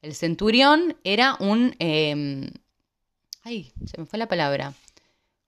El 0.02 0.15
centurión 0.15 0.98
era 1.04 1.36
un... 1.39 1.76
Em, 1.80 2.50
ay, 3.44 3.74
se 3.86 4.00
me 4.00 4.08
fue 4.08 4.17
la 4.17 4.28
palabra. 4.28 4.74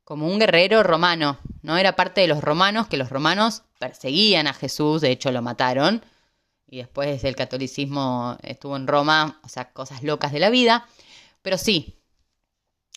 Como 0.03 0.27
un 0.27 0.37
guerrero 0.37 0.83
romano, 0.83 1.39
¿no? 1.61 1.77
Era 1.77 1.95
parte 1.95 2.21
de 2.21 2.27
los 2.27 2.43
romanos, 2.43 2.87
que 2.87 2.97
los 2.97 3.09
romanos 3.09 3.63
perseguían 3.79 4.47
a 4.47 4.53
Jesús, 4.53 5.01
de 5.01 5.11
hecho 5.11 5.31
lo 5.31 5.41
mataron. 5.41 6.03
Y 6.73 6.77
después 6.77 7.23
el 7.23 7.35
catolicismo 7.35 8.35
estuvo 8.41 8.75
en 8.75 8.87
Roma, 8.87 9.39
o 9.43 9.47
sea, 9.47 9.71
cosas 9.73 10.01
locas 10.01 10.31
de 10.31 10.39
la 10.39 10.49
vida. 10.49 10.87
Pero 11.43 11.59
sí, 11.59 11.99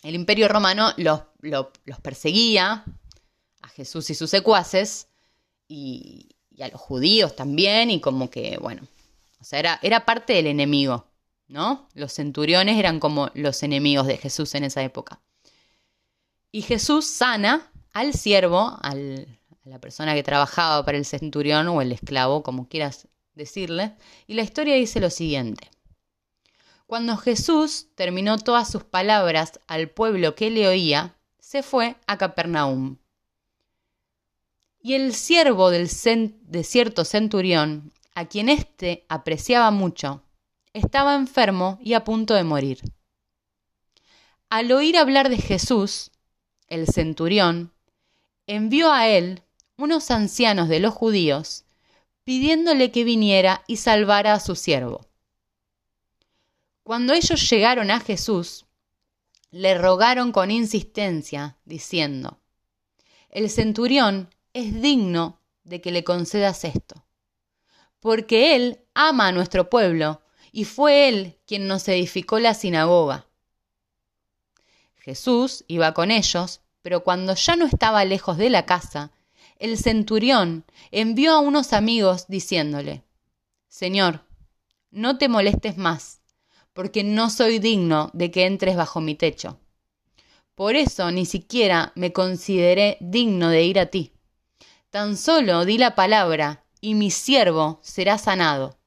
el 0.01 0.15
imperio 0.15 0.47
romano 0.47 0.93
los, 0.97 1.21
los 1.41 1.99
perseguía, 2.01 2.83
a 3.61 3.67
Jesús 3.67 4.09
y 4.09 4.15
sus 4.15 4.31
secuaces, 4.31 5.09
y, 5.67 6.27
a 6.59 6.69
los 6.69 6.81
judíos 6.81 7.35
también, 7.35 7.91
y 7.91 8.01
como 8.01 8.31
que, 8.31 8.57
bueno, 8.59 8.81
o 9.39 9.43
sea, 9.43 9.59
era, 9.59 9.79
era 9.83 10.05
parte 10.05 10.33
del 10.33 10.47
enemigo. 10.47 11.05
¿no? 11.47 11.87
Los 11.93 12.13
centuriones 12.13 12.79
eran 12.79 12.99
como 12.99 13.29
los 13.35 13.61
enemigos 13.61 14.07
de 14.07 14.17
Jesús 14.17 14.55
en 14.55 14.63
esa 14.63 14.81
época. 14.81 15.21
Y 16.51 16.63
Jesús 16.63 17.05
sana 17.05 17.71
al 17.93 18.15
siervo, 18.15 18.75
a 18.81 18.95
la 19.65 19.79
persona 19.79 20.15
que 20.15 20.23
trabajaba 20.23 20.83
para 20.83 20.97
el 20.97 21.05
centurión 21.05 21.67
o 21.67 21.83
el 21.83 21.91
esclavo, 21.91 22.41
como 22.41 22.67
quieras 22.67 23.07
decirle, 23.37 23.95
y 24.27 24.33
la 24.33 24.41
historia 24.41 24.75
dice 24.75 24.99
lo 24.99 25.09
siguiente. 25.09 25.69
Cuando 26.87 27.17
Jesús 27.17 27.87
terminó 27.95 28.37
todas 28.37 28.69
sus 28.69 28.83
palabras 28.83 29.59
al 29.67 29.89
pueblo 29.89 30.35
que 30.35 30.49
le 30.49 30.67
oía, 30.67 31.15
se 31.39 31.63
fue 31.63 31.95
a 32.07 32.17
Capernaum. 32.17 32.97
Y 34.81 34.93
el 34.93 35.13
siervo 35.13 35.69
del 35.69 35.89
de 35.89 36.63
cierto 36.63 37.05
centurión, 37.05 37.91
a 38.15 38.25
quien 38.25 38.49
éste 38.49 39.05
apreciaba 39.09 39.71
mucho, 39.71 40.23
estaba 40.73 41.15
enfermo 41.15 41.77
y 41.81 41.93
a 41.93 42.03
punto 42.03 42.33
de 42.33 42.43
morir. 42.43 42.81
Al 44.49 44.71
oír 44.71 44.97
hablar 44.97 45.29
de 45.29 45.37
Jesús, 45.37 46.11
el 46.67 46.87
centurión 46.87 47.73
envió 48.45 48.91
a 48.91 49.07
él 49.07 49.43
unos 49.77 50.09
ancianos 50.09 50.69
de 50.69 50.79
los 50.79 50.93
judíos, 50.93 51.65
pidiéndole 52.27 52.91
que 52.91 53.05
viniera 53.05 53.63
y 53.67 53.77
salvara 53.77 54.33
a 54.33 54.41
su 54.41 54.57
siervo. 54.57 55.07
Cuando 56.83 57.13
ellos 57.13 57.49
llegaron 57.49 57.89
a 57.89 58.01
Jesús, 58.01 58.65
le 59.49 59.77
rogaron 59.77 60.33
con 60.33 60.51
insistencia, 60.51 61.57
diciendo, 61.63 62.41
El 63.29 63.49
centurión 63.49 64.29
es 64.51 64.81
digno 64.81 65.39
de 65.63 65.79
que 65.79 65.93
le 65.93 66.03
concedas 66.03 66.65
esto, 66.65 67.05
porque 68.01 68.57
él 68.57 68.81
ama 68.93 69.29
a 69.29 69.31
nuestro 69.31 69.69
pueblo 69.69 70.21
y 70.51 70.65
fue 70.65 71.07
él 71.07 71.37
quien 71.45 71.69
nos 71.69 71.87
edificó 71.87 72.39
la 72.39 72.53
sinagoga. 72.53 73.25
Jesús 74.97 75.63
iba 75.69 75.93
con 75.93 76.11
ellos, 76.11 76.59
pero 76.81 77.05
cuando 77.05 77.35
ya 77.35 77.55
no 77.55 77.65
estaba 77.65 78.03
lejos 78.03 78.35
de 78.35 78.49
la 78.49 78.65
casa, 78.65 79.13
el 79.59 79.77
centurión 79.77 80.65
envió 80.91 81.33
a 81.33 81.39
unos 81.39 81.73
amigos 81.73 82.25
diciéndole, 82.27 83.03
Señor, 83.67 84.21
no 84.91 85.17
te 85.17 85.29
molestes 85.29 85.77
más, 85.77 86.21
porque 86.73 87.03
no 87.03 87.29
soy 87.29 87.59
digno 87.59 88.09
de 88.13 88.31
que 88.31 88.45
entres 88.45 88.75
bajo 88.75 89.01
mi 89.01 89.15
techo. 89.15 89.59
Por 90.55 90.75
eso 90.75 91.11
ni 91.11 91.25
siquiera 91.25 91.91
me 91.95 92.13
consideré 92.13 92.97
digno 92.99 93.49
de 93.49 93.63
ir 93.63 93.79
a 93.79 93.87
ti. 93.87 94.13
Tan 94.89 95.17
solo 95.17 95.65
di 95.65 95.77
la 95.77 95.95
palabra, 95.95 96.63
y 96.79 96.95
mi 96.95 97.11
siervo 97.11 97.79
será 97.83 98.17
sanado. 98.17 98.77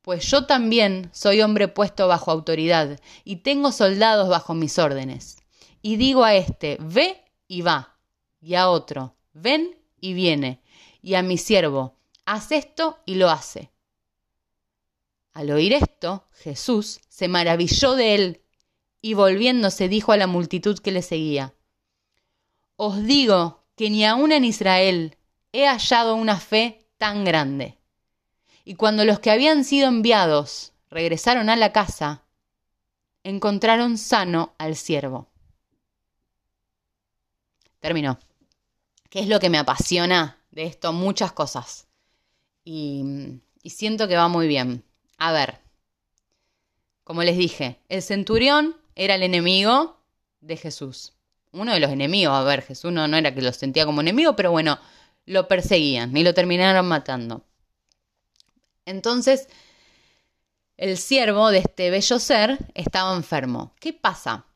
Pues 0.00 0.28
yo 0.28 0.46
también 0.46 1.10
soy 1.12 1.42
hombre 1.42 1.68
puesto 1.68 2.08
bajo 2.08 2.30
autoridad, 2.30 2.98
y 3.24 3.36
tengo 3.36 3.70
soldados 3.70 4.28
bajo 4.28 4.54
mis 4.54 4.78
órdenes. 4.78 5.36
Y 5.82 5.96
digo 5.96 6.24
a 6.24 6.34
este, 6.34 6.78
ve 6.80 7.24
y 7.46 7.62
va, 7.62 7.96
y 8.40 8.54
a 8.54 8.68
otro, 8.68 9.14
ven 9.32 9.78
y 10.00 10.14
viene, 10.14 10.60
y 11.00 11.14
a 11.14 11.22
mi 11.22 11.38
siervo, 11.38 11.96
haz 12.24 12.52
esto 12.52 12.98
y 13.06 13.16
lo 13.16 13.30
hace. 13.30 13.70
Al 15.32 15.50
oír 15.50 15.72
esto, 15.72 16.26
Jesús 16.32 17.00
se 17.08 17.28
maravilló 17.28 17.94
de 17.94 18.14
él, 18.14 18.42
y 19.00 19.14
volviéndose 19.14 19.88
dijo 19.88 20.12
a 20.12 20.16
la 20.16 20.26
multitud 20.26 20.78
que 20.78 20.92
le 20.92 21.02
seguía, 21.02 21.54
Os 22.76 23.02
digo 23.04 23.64
que 23.76 23.90
ni 23.90 24.04
aun 24.04 24.32
en 24.32 24.44
Israel 24.44 25.16
he 25.52 25.66
hallado 25.66 26.14
una 26.14 26.38
fe 26.38 26.86
tan 26.98 27.24
grande. 27.24 27.78
Y 28.64 28.74
cuando 28.74 29.04
los 29.04 29.18
que 29.18 29.30
habían 29.30 29.64
sido 29.64 29.88
enviados 29.88 30.72
regresaron 30.88 31.48
a 31.48 31.56
la 31.56 31.72
casa, 31.72 32.22
encontraron 33.24 33.98
sano 33.98 34.54
al 34.58 34.76
siervo. 34.76 35.28
Terminó. 37.80 38.18
¿Qué 39.12 39.20
es 39.20 39.28
lo 39.28 39.40
que 39.40 39.50
me 39.50 39.58
apasiona 39.58 40.38
de 40.52 40.64
esto? 40.64 40.94
Muchas 40.94 41.32
cosas. 41.32 41.86
Y, 42.64 43.04
y 43.62 43.68
siento 43.68 44.08
que 44.08 44.16
va 44.16 44.28
muy 44.28 44.48
bien. 44.48 44.84
A 45.18 45.32
ver, 45.32 45.60
como 47.04 47.22
les 47.22 47.36
dije, 47.36 47.78
el 47.90 48.00
centurión 48.00 48.74
era 48.94 49.16
el 49.16 49.22
enemigo 49.22 50.00
de 50.40 50.56
Jesús. 50.56 51.12
Uno 51.50 51.74
de 51.74 51.80
los 51.80 51.90
enemigos, 51.90 52.32
a 52.32 52.42
ver, 52.42 52.62
Jesús 52.62 52.90
no, 52.90 53.06
no 53.06 53.18
era 53.18 53.34
que 53.34 53.42
lo 53.42 53.52
sentía 53.52 53.84
como 53.84 54.00
enemigo, 54.00 54.34
pero 54.34 54.50
bueno, 54.50 54.78
lo 55.26 55.46
perseguían 55.46 56.16
y 56.16 56.24
lo 56.24 56.32
terminaron 56.32 56.88
matando. 56.88 57.44
Entonces, 58.86 59.46
el 60.78 60.96
siervo 60.96 61.50
de 61.50 61.58
este 61.58 61.90
bello 61.90 62.18
ser 62.18 62.56
estaba 62.72 63.14
enfermo. 63.14 63.74
¿Qué 63.78 63.92
pasa? 63.92 64.46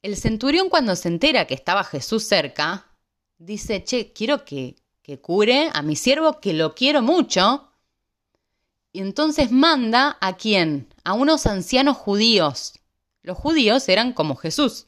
El 0.00 0.16
centurión 0.16 0.70
cuando 0.70 0.96
se 0.96 1.08
entera 1.08 1.46
que 1.46 1.52
estaba 1.52 1.84
Jesús 1.84 2.24
cerca, 2.26 2.86
dice, 3.44 3.84
che, 3.84 4.12
quiero 4.12 4.44
que, 4.44 4.76
que 5.02 5.20
cure 5.20 5.70
a 5.72 5.82
mi 5.82 5.96
siervo 5.96 6.40
que 6.40 6.52
lo 6.52 6.74
quiero 6.74 7.02
mucho. 7.02 7.68
Y 8.92 9.00
entonces 9.00 9.50
manda 9.50 10.18
a 10.20 10.36
quién? 10.36 10.92
A 11.04 11.14
unos 11.14 11.46
ancianos 11.46 11.96
judíos. 11.96 12.74
Los 13.22 13.38
judíos 13.38 13.88
eran 13.88 14.12
como 14.12 14.36
Jesús. 14.36 14.86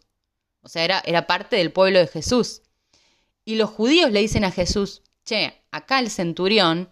O 0.62 0.68
sea, 0.68 0.84
era, 0.84 1.02
era 1.04 1.26
parte 1.26 1.56
del 1.56 1.72
pueblo 1.72 1.98
de 1.98 2.06
Jesús. 2.06 2.62
Y 3.44 3.56
los 3.56 3.70
judíos 3.70 4.10
le 4.10 4.20
dicen 4.20 4.44
a 4.44 4.50
Jesús, 4.50 5.02
che, 5.24 5.62
acá 5.70 5.98
el 5.98 6.10
centurión 6.10 6.88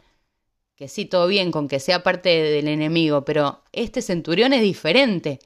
que 0.82 0.88
sí, 0.88 1.04
todo 1.04 1.28
bien 1.28 1.52
con 1.52 1.68
que 1.68 1.78
sea 1.78 2.02
parte 2.02 2.28
del 2.28 2.66
enemigo, 2.66 3.24
pero 3.24 3.62
este 3.70 4.02
centurión 4.02 4.52
es 4.52 4.62
diferente. 4.62 5.38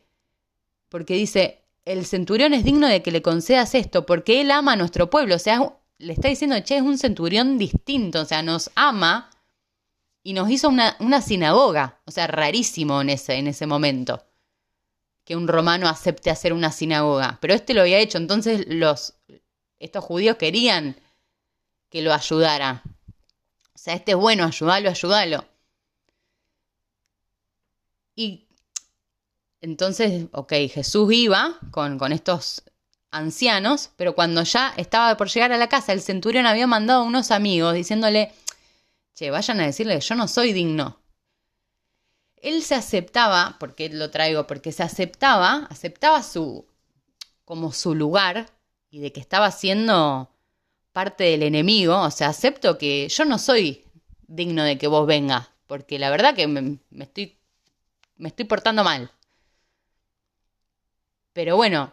Porque 0.88 1.12
dice, 1.12 1.64
el 1.84 2.06
centurión 2.06 2.54
es 2.54 2.64
digno 2.64 2.86
de 2.86 3.02
que 3.02 3.10
le 3.10 3.20
concedas 3.20 3.74
esto, 3.74 4.06
porque 4.06 4.40
él 4.40 4.50
ama 4.50 4.72
a 4.72 4.76
nuestro 4.76 5.10
pueblo. 5.10 5.34
O 5.34 5.38
sea, 5.38 5.76
le 5.98 6.12
está 6.12 6.28
diciendo, 6.28 6.56
che, 6.62 6.76
es 6.76 6.82
un 6.82 6.98
centurión 6.98 7.58
distinto, 7.58 8.20
o 8.20 8.24
sea, 8.24 8.42
nos 8.42 8.70
ama 8.74 9.30
y 10.22 10.32
nos 10.32 10.50
hizo 10.50 10.68
una, 10.68 10.96
una 11.00 11.22
sinagoga. 11.22 12.00
O 12.04 12.10
sea, 12.10 12.26
rarísimo 12.26 13.00
en 13.00 13.10
ese, 13.10 13.34
en 13.34 13.46
ese 13.46 13.66
momento 13.66 14.22
que 15.26 15.34
un 15.34 15.48
romano 15.48 15.88
acepte 15.88 16.30
hacer 16.30 16.52
una 16.52 16.70
sinagoga. 16.70 17.38
Pero 17.40 17.52
este 17.52 17.74
lo 17.74 17.80
había 17.80 17.98
hecho, 17.98 18.16
entonces 18.16 18.64
los, 18.68 19.14
estos 19.80 20.04
judíos 20.04 20.36
querían 20.36 20.96
que 21.90 22.00
lo 22.00 22.14
ayudara. 22.14 22.84
O 23.74 23.78
sea, 23.78 23.94
este 23.94 24.12
es 24.12 24.16
bueno, 24.16 24.44
ayúdalo, 24.44 24.88
ayúdalo. 24.88 25.44
Y 28.14 28.46
entonces, 29.60 30.26
ok, 30.30 30.52
Jesús 30.72 31.12
iba 31.12 31.58
con, 31.72 31.98
con 31.98 32.12
estos 32.12 32.62
ancianos, 33.16 33.90
pero 33.96 34.14
cuando 34.14 34.42
ya 34.42 34.72
estaba 34.76 35.16
por 35.16 35.28
llegar 35.28 35.52
a 35.52 35.58
la 35.58 35.68
casa, 35.68 35.92
el 35.92 36.00
centurión 36.00 36.46
había 36.46 36.66
mandado 36.66 37.02
a 37.02 37.04
unos 37.04 37.30
amigos 37.30 37.74
diciéndole, 37.74 38.32
che, 39.14 39.30
vayan 39.30 39.60
a 39.60 39.66
decirle, 39.66 40.00
yo 40.00 40.14
no 40.14 40.28
soy 40.28 40.52
digno. 40.52 41.00
Él 42.36 42.62
se 42.62 42.74
aceptaba, 42.74 43.56
porque 43.58 43.88
lo 43.88 44.10
traigo, 44.10 44.46
porque 44.46 44.72
se 44.72 44.82
aceptaba, 44.82 45.66
aceptaba 45.70 46.22
su, 46.22 46.66
como 47.44 47.72
su 47.72 47.94
lugar 47.94 48.50
y 48.90 49.00
de 49.00 49.12
que 49.12 49.20
estaba 49.20 49.50
siendo 49.50 50.30
parte 50.92 51.24
del 51.24 51.42
enemigo, 51.42 52.00
o 52.00 52.10
sea, 52.10 52.28
acepto 52.28 52.78
que 52.78 53.08
yo 53.08 53.24
no 53.24 53.38
soy 53.38 53.84
digno 54.26 54.62
de 54.64 54.78
que 54.78 54.86
vos 54.86 55.06
vengas, 55.06 55.48
porque 55.66 55.98
la 55.98 56.10
verdad 56.10 56.34
que 56.34 56.46
me, 56.46 56.78
estoy, 56.98 57.36
me 58.16 58.28
estoy 58.28 58.44
portando 58.44 58.84
mal. 58.84 59.10
Pero 61.32 61.56
bueno, 61.56 61.92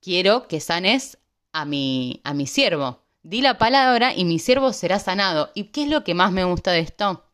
quiero 0.00 0.48
que 0.48 0.60
sanes 0.60 1.18
a 1.52 1.64
mi, 1.64 2.20
a 2.24 2.34
mi 2.34 2.46
siervo. 2.46 3.02
Di 3.22 3.42
la 3.42 3.58
palabra 3.58 4.14
y 4.14 4.24
mi 4.24 4.38
siervo 4.38 4.72
será 4.72 4.98
sanado. 4.98 5.50
¿Y 5.54 5.64
qué 5.64 5.84
es 5.84 5.88
lo 5.88 6.04
que 6.04 6.14
más 6.14 6.32
me 6.32 6.44
gusta 6.44 6.72
de 6.72 6.80
esto? 6.80 7.24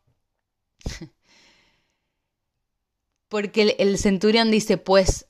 Porque 3.29 3.61
el, 3.63 3.75
el 3.79 3.97
centurión 3.97 4.51
dice, 4.51 4.77
pues 4.77 5.27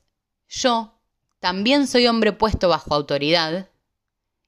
yo 0.48 0.94
también 1.40 1.86
soy 1.86 2.06
hombre 2.06 2.32
puesto 2.32 2.68
bajo 2.68 2.94
autoridad 2.94 3.68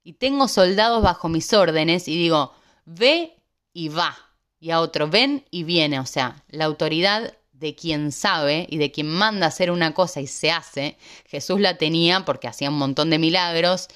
y 0.02 0.14
tengo 0.14 0.48
soldados 0.48 1.02
bajo 1.02 1.28
mis 1.28 1.52
órdenes 1.52 2.08
y 2.08 2.16
digo, 2.16 2.54
ve 2.84 3.36
y 3.72 3.88
va. 3.88 4.16
Y 4.58 4.70
a 4.72 4.80
otro, 4.80 5.08
ven 5.08 5.46
y 5.50 5.64
viene. 5.64 6.00
O 6.00 6.06
sea, 6.06 6.44
la 6.48 6.66
autoridad 6.66 7.34
de 7.60 7.74
quien 7.74 8.10
sabe 8.10 8.66
y 8.70 8.78
de 8.78 8.90
quien 8.90 9.06
manda 9.06 9.46
hacer 9.46 9.70
una 9.70 9.92
cosa 9.92 10.20
y 10.20 10.26
se 10.26 10.50
hace, 10.50 10.96
Jesús 11.26 11.60
la 11.60 11.76
tenía 11.76 12.24
porque 12.24 12.48
hacía 12.48 12.70
un 12.70 12.78
montón 12.78 13.10
de 13.10 13.18
milagros. 13.18 13.88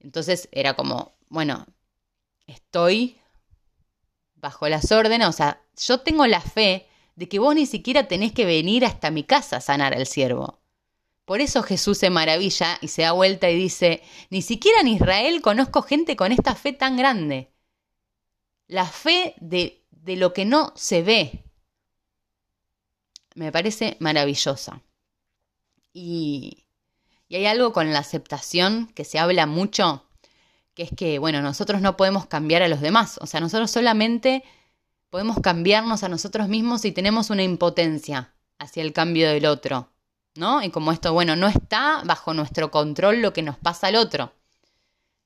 Entonces 0.00 0.50
era 0.52 0.74
como, 0.74 1.14
bueno, 1.30 1.66
estoy 2.46 3.16
bajo 4.34 4.68
las 4.68 4.92
órdenes, 4.92 5.26
o 5.26 5.32
sea, 5.32 5.62
yo 5.78 6.00
tengo 6.00 6.26
la 6.26 6.42
fe 6.42 6.86
de 7.16 7.26
que 7.26 7.38
vos 7.38 7.54
ni 7.54 7.64
siquiera 7.64 8.06
tenés 8.06 8.32
que 8.32 8.44
venir 8.44 8.84
hasta 8.84 9.10
mi 9.10 9.24
casa 9.24 9.56
a 9.56 9.60
sanar 9.62 9.94
al 9.94 10.06
siervo. 10.06 10.60
Por 11.24 11.40
eso 11.40 11.62
Jesús 11.62 11.96
se 11.96 12.10
maravilla 12.10 12.76
y 12.82 12.88
se 12.88 13.00
da 13.00 13.12
vuelta 13.12 13.48
y 13.48 13.56
dice, 13.56 14.02
ni 14.28 14.42
siquiera 14.42 14.80
en 14.80 14.88
Israel 14.88 15.40
conozco 15.40 15.80
gente 15.80 16.16
con 16.16 16.32
esta 16.32 16.54
fe 16.54 16.74
tan 16.74 16.98
grande. 16.98 17.50
La 18.66 18.84
fe 18.84 19.34
de, 19.40 19.86
de 19.90 20.16
lo 20.16 20.34
que 20.34 20.44
no 20.44 20.74
se 20.76 21.02
ve. 21.02 21.43
Me 23.34 23.52
parece 23.52 23.96
maravillosa. 24.00 24.80
Y, 25.92 26.64
y 27.28 27.36
hay 27.36 27.46
algo 27.46 27.72
con 27.72 27.92
la 27.92 27.98
aceptación 28.00 28.86
que 28.94 29.04
se 29.04 29.18
habla 29.18 29.46
mucho, 29.46 30.06
que 30.74 30.84
es 30.84 30.90
que, 30.96 31.18
bueno, 31.18 31.42
nosotros 31.42 31.80
no 31.80 31.96
podemos 31.96 32.26
cambiar 32.26 32.62
a 32.62 32.68
los 32.68 32.80
demás. 32.80 33.18
O 33.20 33.26
sea, 33.26 33.40
nosotros 33.40 33.70
solamente 33.70 34.44
podemos 35.10 35.40
cambiarnos 35.40 36.02
a 36.02 36.08
nosotros 36.08 36.48
mismos 36.48 36.80
si 36.80 36.92
tenemos 36.92 37.30
una 37.30 37.42
impotencia 37.42 38.34
hacia 38.58 38.82
el 38.82 38.92
cambio 38.92 39.28
del 39.28 39.46
otro. 39.46 39.90
¿no? 40.36 40.62
Y 40.62 40.70
como 40.70 40.92
esto, 40.92 41.12
bueno, 41.12 41.36
no 41.36 41.48
está 41.48 42.02
bajo 42.04 42.34
nuestro 42.34 42.70
control 42.70 43.22
lo 43.22 43.32
que 43.32 43.42
nos 43.42 43.56
pasa 43.58 43.88
al 43.88 43.96
otro. 43.96 44.32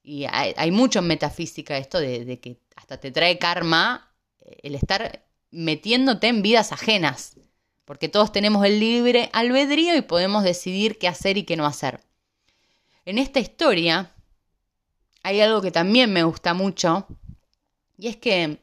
Y 0.02 0.24
hay, 0.24 0.70
mucho 0.70 1.00
en 1.00 1.06
metafísica 1.06 1.76
esto 1.76 2.00
de, 2.00 2.40
que 2.40 2.60
hasta 2.76 2.98
te 2.98 3.10
trae 3.10 3.38
karma 3.38 4.10
eh, 4.40 4.58
el 4.62 4.74
estar 4.74 5.26
metiéndote 5.50 6.28
en 6.28 6.40
vidas 6.40 6.72
ajenas, 6.72 7.36
porque 7.88 8.10
todos 8.10 8.32
tenemos 8.32 8.66
el 8.66 8.80
libre 8.80 9.30
albedrío 9.32 9.96
y 9.96 10.02
podemos 10.02 10.44
decidir 10.44 10.98
qué 10.98 11.08
hacer 11.08 11.38
y 11.38 11.44
qué 11.44 11.56
no 11.56 11.64
hacer. 11.64 12.02
En 13.06 13.16
esta 13.16 13.40
historia 13.40 14.12
hay 15.22 15.40
algo 15.40 15.62
que 15.62 15.70
también 15.70 16.12
me 16.12 16.22
gusta 16.22 16.52
mucho, 16.52 17.06
y 17.96 18.08
es 18.08 18.18
que 18.18 18.60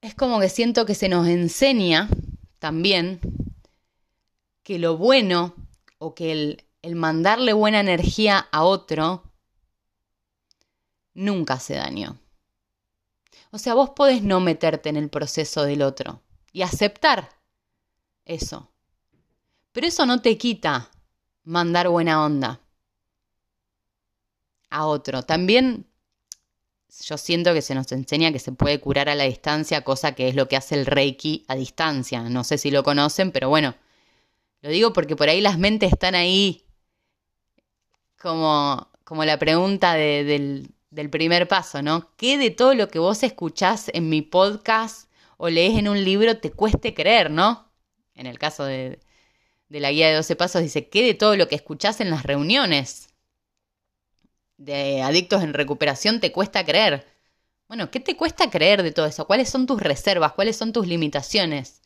es 0.00 0.16
como 0.16 0.40
que 0.40 0.48
siento 0.48 0.84
que 0.84 0.96
se 0.96 1.08
nos 1.08 1.28
enseña 1.28 2.08
también 2.58 3.20
que 4.64 4.80
lo 4.80 4.96
bueno 4.96 5.54
o 5.98 6.12
que 6.16 6.32
el, 6.82 6.96
mandarle 6.96 7.52
buena 7.52 7.78
energía 7.78 8.48
a 8.50 8.64
otro 8.64 9.22
nunca 11.14 11.54
hace 11.54 11.74
daño. 11.74 12.18
O 13.52 13.58
sea, 13.58 13.74
vos 13.74 13.90
podés 13.90 14.24
no 14.24 14.40
meterte 14.40 14.88
en 14.88 14.96
el 14.96 15.08
proceso 15.08 15.62
del 15.62 15.82
otro 15.82 16.20
y 16.52 16.62
aceptar 16.62 17.30
eso. 18.24 18.70
Pero 19.72 19.86
eso 19.86 20.06
no 20.06 20.20
te 20.20 20.36
quita 20.36 20.90
mandar 21.44 21.88
buena 21.88 22.24
onda 22.24 22.60
a 24.70 24.86
otro. 24.86 25.22
También 25.22 25.86
yo 27.00 27.16
siento 27.16 27.54
que 27.54 27.62
se 27.62 27.74
nos 27.74 27.90
enseña 27.92 28.32
que 28.32 28.38
se 28.38 28.52
puede 28.52 28.80
curar 28.80 29.08
a 29.08 29.14
la 29.14 29.24
distancia, 29.24 29.82
cosa 29.82 30.14
que 30.14 30.28
es 30.28 30.34
lo 30.34 30.46
que 30.48 30.56
hace 30.56 30.74
el 30.74 30.86
Reiki 30.86 31.44
a 31.48 31.54
distancia. 31.54 32.22
No 32.22 32.44
sé 32.44 32.58
si 32.58 32.70
lo 32.70 32.82
conocen, 32.82 33.32
pero 33.32 33.48
bueno, 33.48 33.74
lo 34.60 34.70
digo 34.70 34.92
porque 34.92 35.16
por 35.16 35.28
ahí 35.28 35.40
las 35.40 35.58
mentes 35.58 35.92
están 35.92 36.14
ahí 36.14 36.66
como, 38.20 38.88
como 39.04 39.24
la 39.24 39.38
pregunta 39.38 39.94
del, 39.94 40.68
del 40.90 41.10
primer 41.10 41.48
paso, 41.48 41.82
¿no? 41.82 42.10
¿Qué 42.16 42.36
de 42.36 42.50
todo 42.50 42.74
lo 42.74 42.88
que 42.88 42.98
vos 42.98 43.22
escuchás 43.22 43.90
en 43.94 44.08
mi 44.08 44.22
podcast 44.22 45.08
o 45.44 45.50
lees 45.50 45.76
en 45.76 45.88
un 45.88 46.04
libro 46.04 46.38
te 46.38 46.52
cueste 46.52 46.94
creer, 46.94 47.28
¿no? 47.28 47.68
En 48.14 48.28
el 48.28 48.38
caso 48.38 48.64
de, 48.64 49.00
de 49.68 49.80
la 49.80 49.90
guía 49.90 50.06
de 50.06 50.14
12 50.14 50.36
pasos 50.36 50.62
dice, 50.62 50.88
¿qué 50.88 51.02
de 51.02 51.14
todo 51.14 51.34
lo 51.34 51.48
que 51.48 51.56
escuchás 51.56 52.00
en 52.00 52.10
las 52.10 52.22
reuniones 52.22 53.08
de 54.56 55.02
adictos 55.02 55.42
en 55.42 55.52
recuperación 55.52 56.20
te 56.20 56.30
cuesta 56.30 56.64
creer? 56.64 57.08
Bueno, 57.66 57.90
¿qué 57.90 57.98
te 57.98 58.16
cuesta 58.16 58.50
creer 58.50 58.84
de 58.84 58.92
todo 58.92 59.06
eso? 59.06 59.26
¿Cuáles 59.26 59.50
son 59.50 59.66
tus 59.66 59.82
reservas? 59.82 60.34
¿Cuáles 60.34 60.56
son 60.56 60.72
tus 60.72 60.86
limitaciones? 60.86 61.82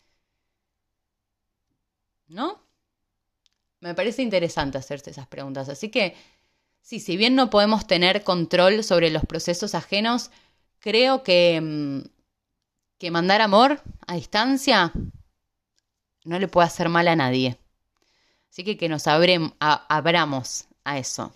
¿No? 2.29 2.61
Me 3.81 3.95
parece 3.95 4.21
interesante 4.21 4.77
hacerse 4.77 5.13
esas 5.13 5.29
preguntas. 5.29 5.71
Así 5.71 5.89
que, 5.89 6.15
sí, 6.83 7.01
si 7.01 7.17
bien 7.17 7.35
no 7.35 7.49
podemos 7.49 7.87
tener 7.87 8.23
control 8.23 8.85
sobre 8.85 9.09
los 9.09 9.25
procesos 9.25 9.75
ajenos, 9.75 10.31
creo 10.79 11.23
que, 11.23 11.59
mm, 11.63 12.16
que 12.99 13.11
mandar 13.11 13.41
amor 13.41 13.81
a 14.07 14.15
distancia 14.15 14.93
no 16.25 16.39
le 16.39 16.49
puede 16.49 16.67
hacer 16.67 16.89
mal 16.89 17.09
a 17.09 17.17
nadie. 17.17 17.59
Así 18.51 18.65
que 18.65 18.77
que 18.77 18.89
nos 18.89 19.07
abramos 19.07 20.67
a 20.85 20.99
eso 20.99 21.33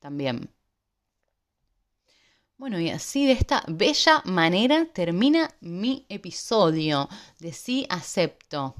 también. 0.00 0.50
Bueno, 2.56 2.78
y 2.78 2.90
así 2.90 3.26
de 3.26 3.32
esta 3.32 3.64
bella 3.66 4.22
manera 4.26 4.86
termina 4.92 5.50
mi 5.60 6.04
episodio 6.08 7.08
de 7.38 7.52
Sí 7.52 7.86
Acepto. 7.88 8.74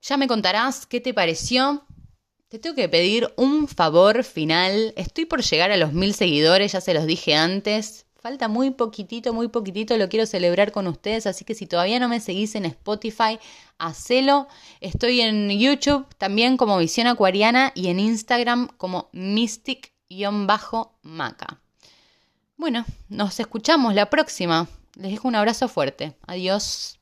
Ya 0.00 0.16
me 0.16 0.28
contarás 0.28 0.86
qué 0.86 1.00
te 1.00 1.12
pareció. 1.12 1.84
Te 2.48 2.60
tengo 2.60 2.76
que 2.76 2.88
pedir 2.88 3.32
un 3.36 3.66
favor 3.66 4.22
final. 4.22 4.94
Estoy 4.96 5.24
por 5.24 5.42
llegar 5.42 5.72
a 5.72 5.76
los 5.76 5.92
mil 5.92 6.14
seguidores, 6.14 6.70
ya 6.72 6.80
se 6.80 6.94
los 6.94 7.04
dije 7.04 7.34
antes. 7.34 8.05
Falta 8.26 8.48
muy 8.48 8.72
poquitito, 8.72 9.32
muy 9.32 9.46
poquitito, 9.46 9.96
lo 9.96 10.08
quiero 10.08 10.26
celebrar 10.26 10.72
con 10.72 10.88
ustedes, 10.88 11.28
así 11.28 11.44
que 11.44 11.54
si 11.54 11.68
todavía 11.68 12.00
no 12.00 12.08
me 12.08 12.18
seguís 12.18 12.56
en 12.56 12.64
Spotify, 12.64 13.38
hacelo. 13.78 14.48
Estoy 14.80 15.20
en 15.20 15.48
YouTube 15.48 16.04
también 16.18 16.56
como 16.56 16.76
Visión 16.76 17.06
Acuariana 17.06 17.70
y 17.76 17.86
en 17.86 18.00
Instagram 18.00 18.66
como 18.78 19.10
Mystic-Maca. 19.12 21.60
Bueno, 22.56 22.84
nos 23.08 23.38
escuchamos 23.38 23.94
la 23.94 24.10
próxima. 24.10 24.66
Les 24.96 25.12
dejo 25.12 25.28
un 25.28 25.36
abrazo 25.36 25.68
fuerte. 25.68 26.16
Adiós. 26.26 26.95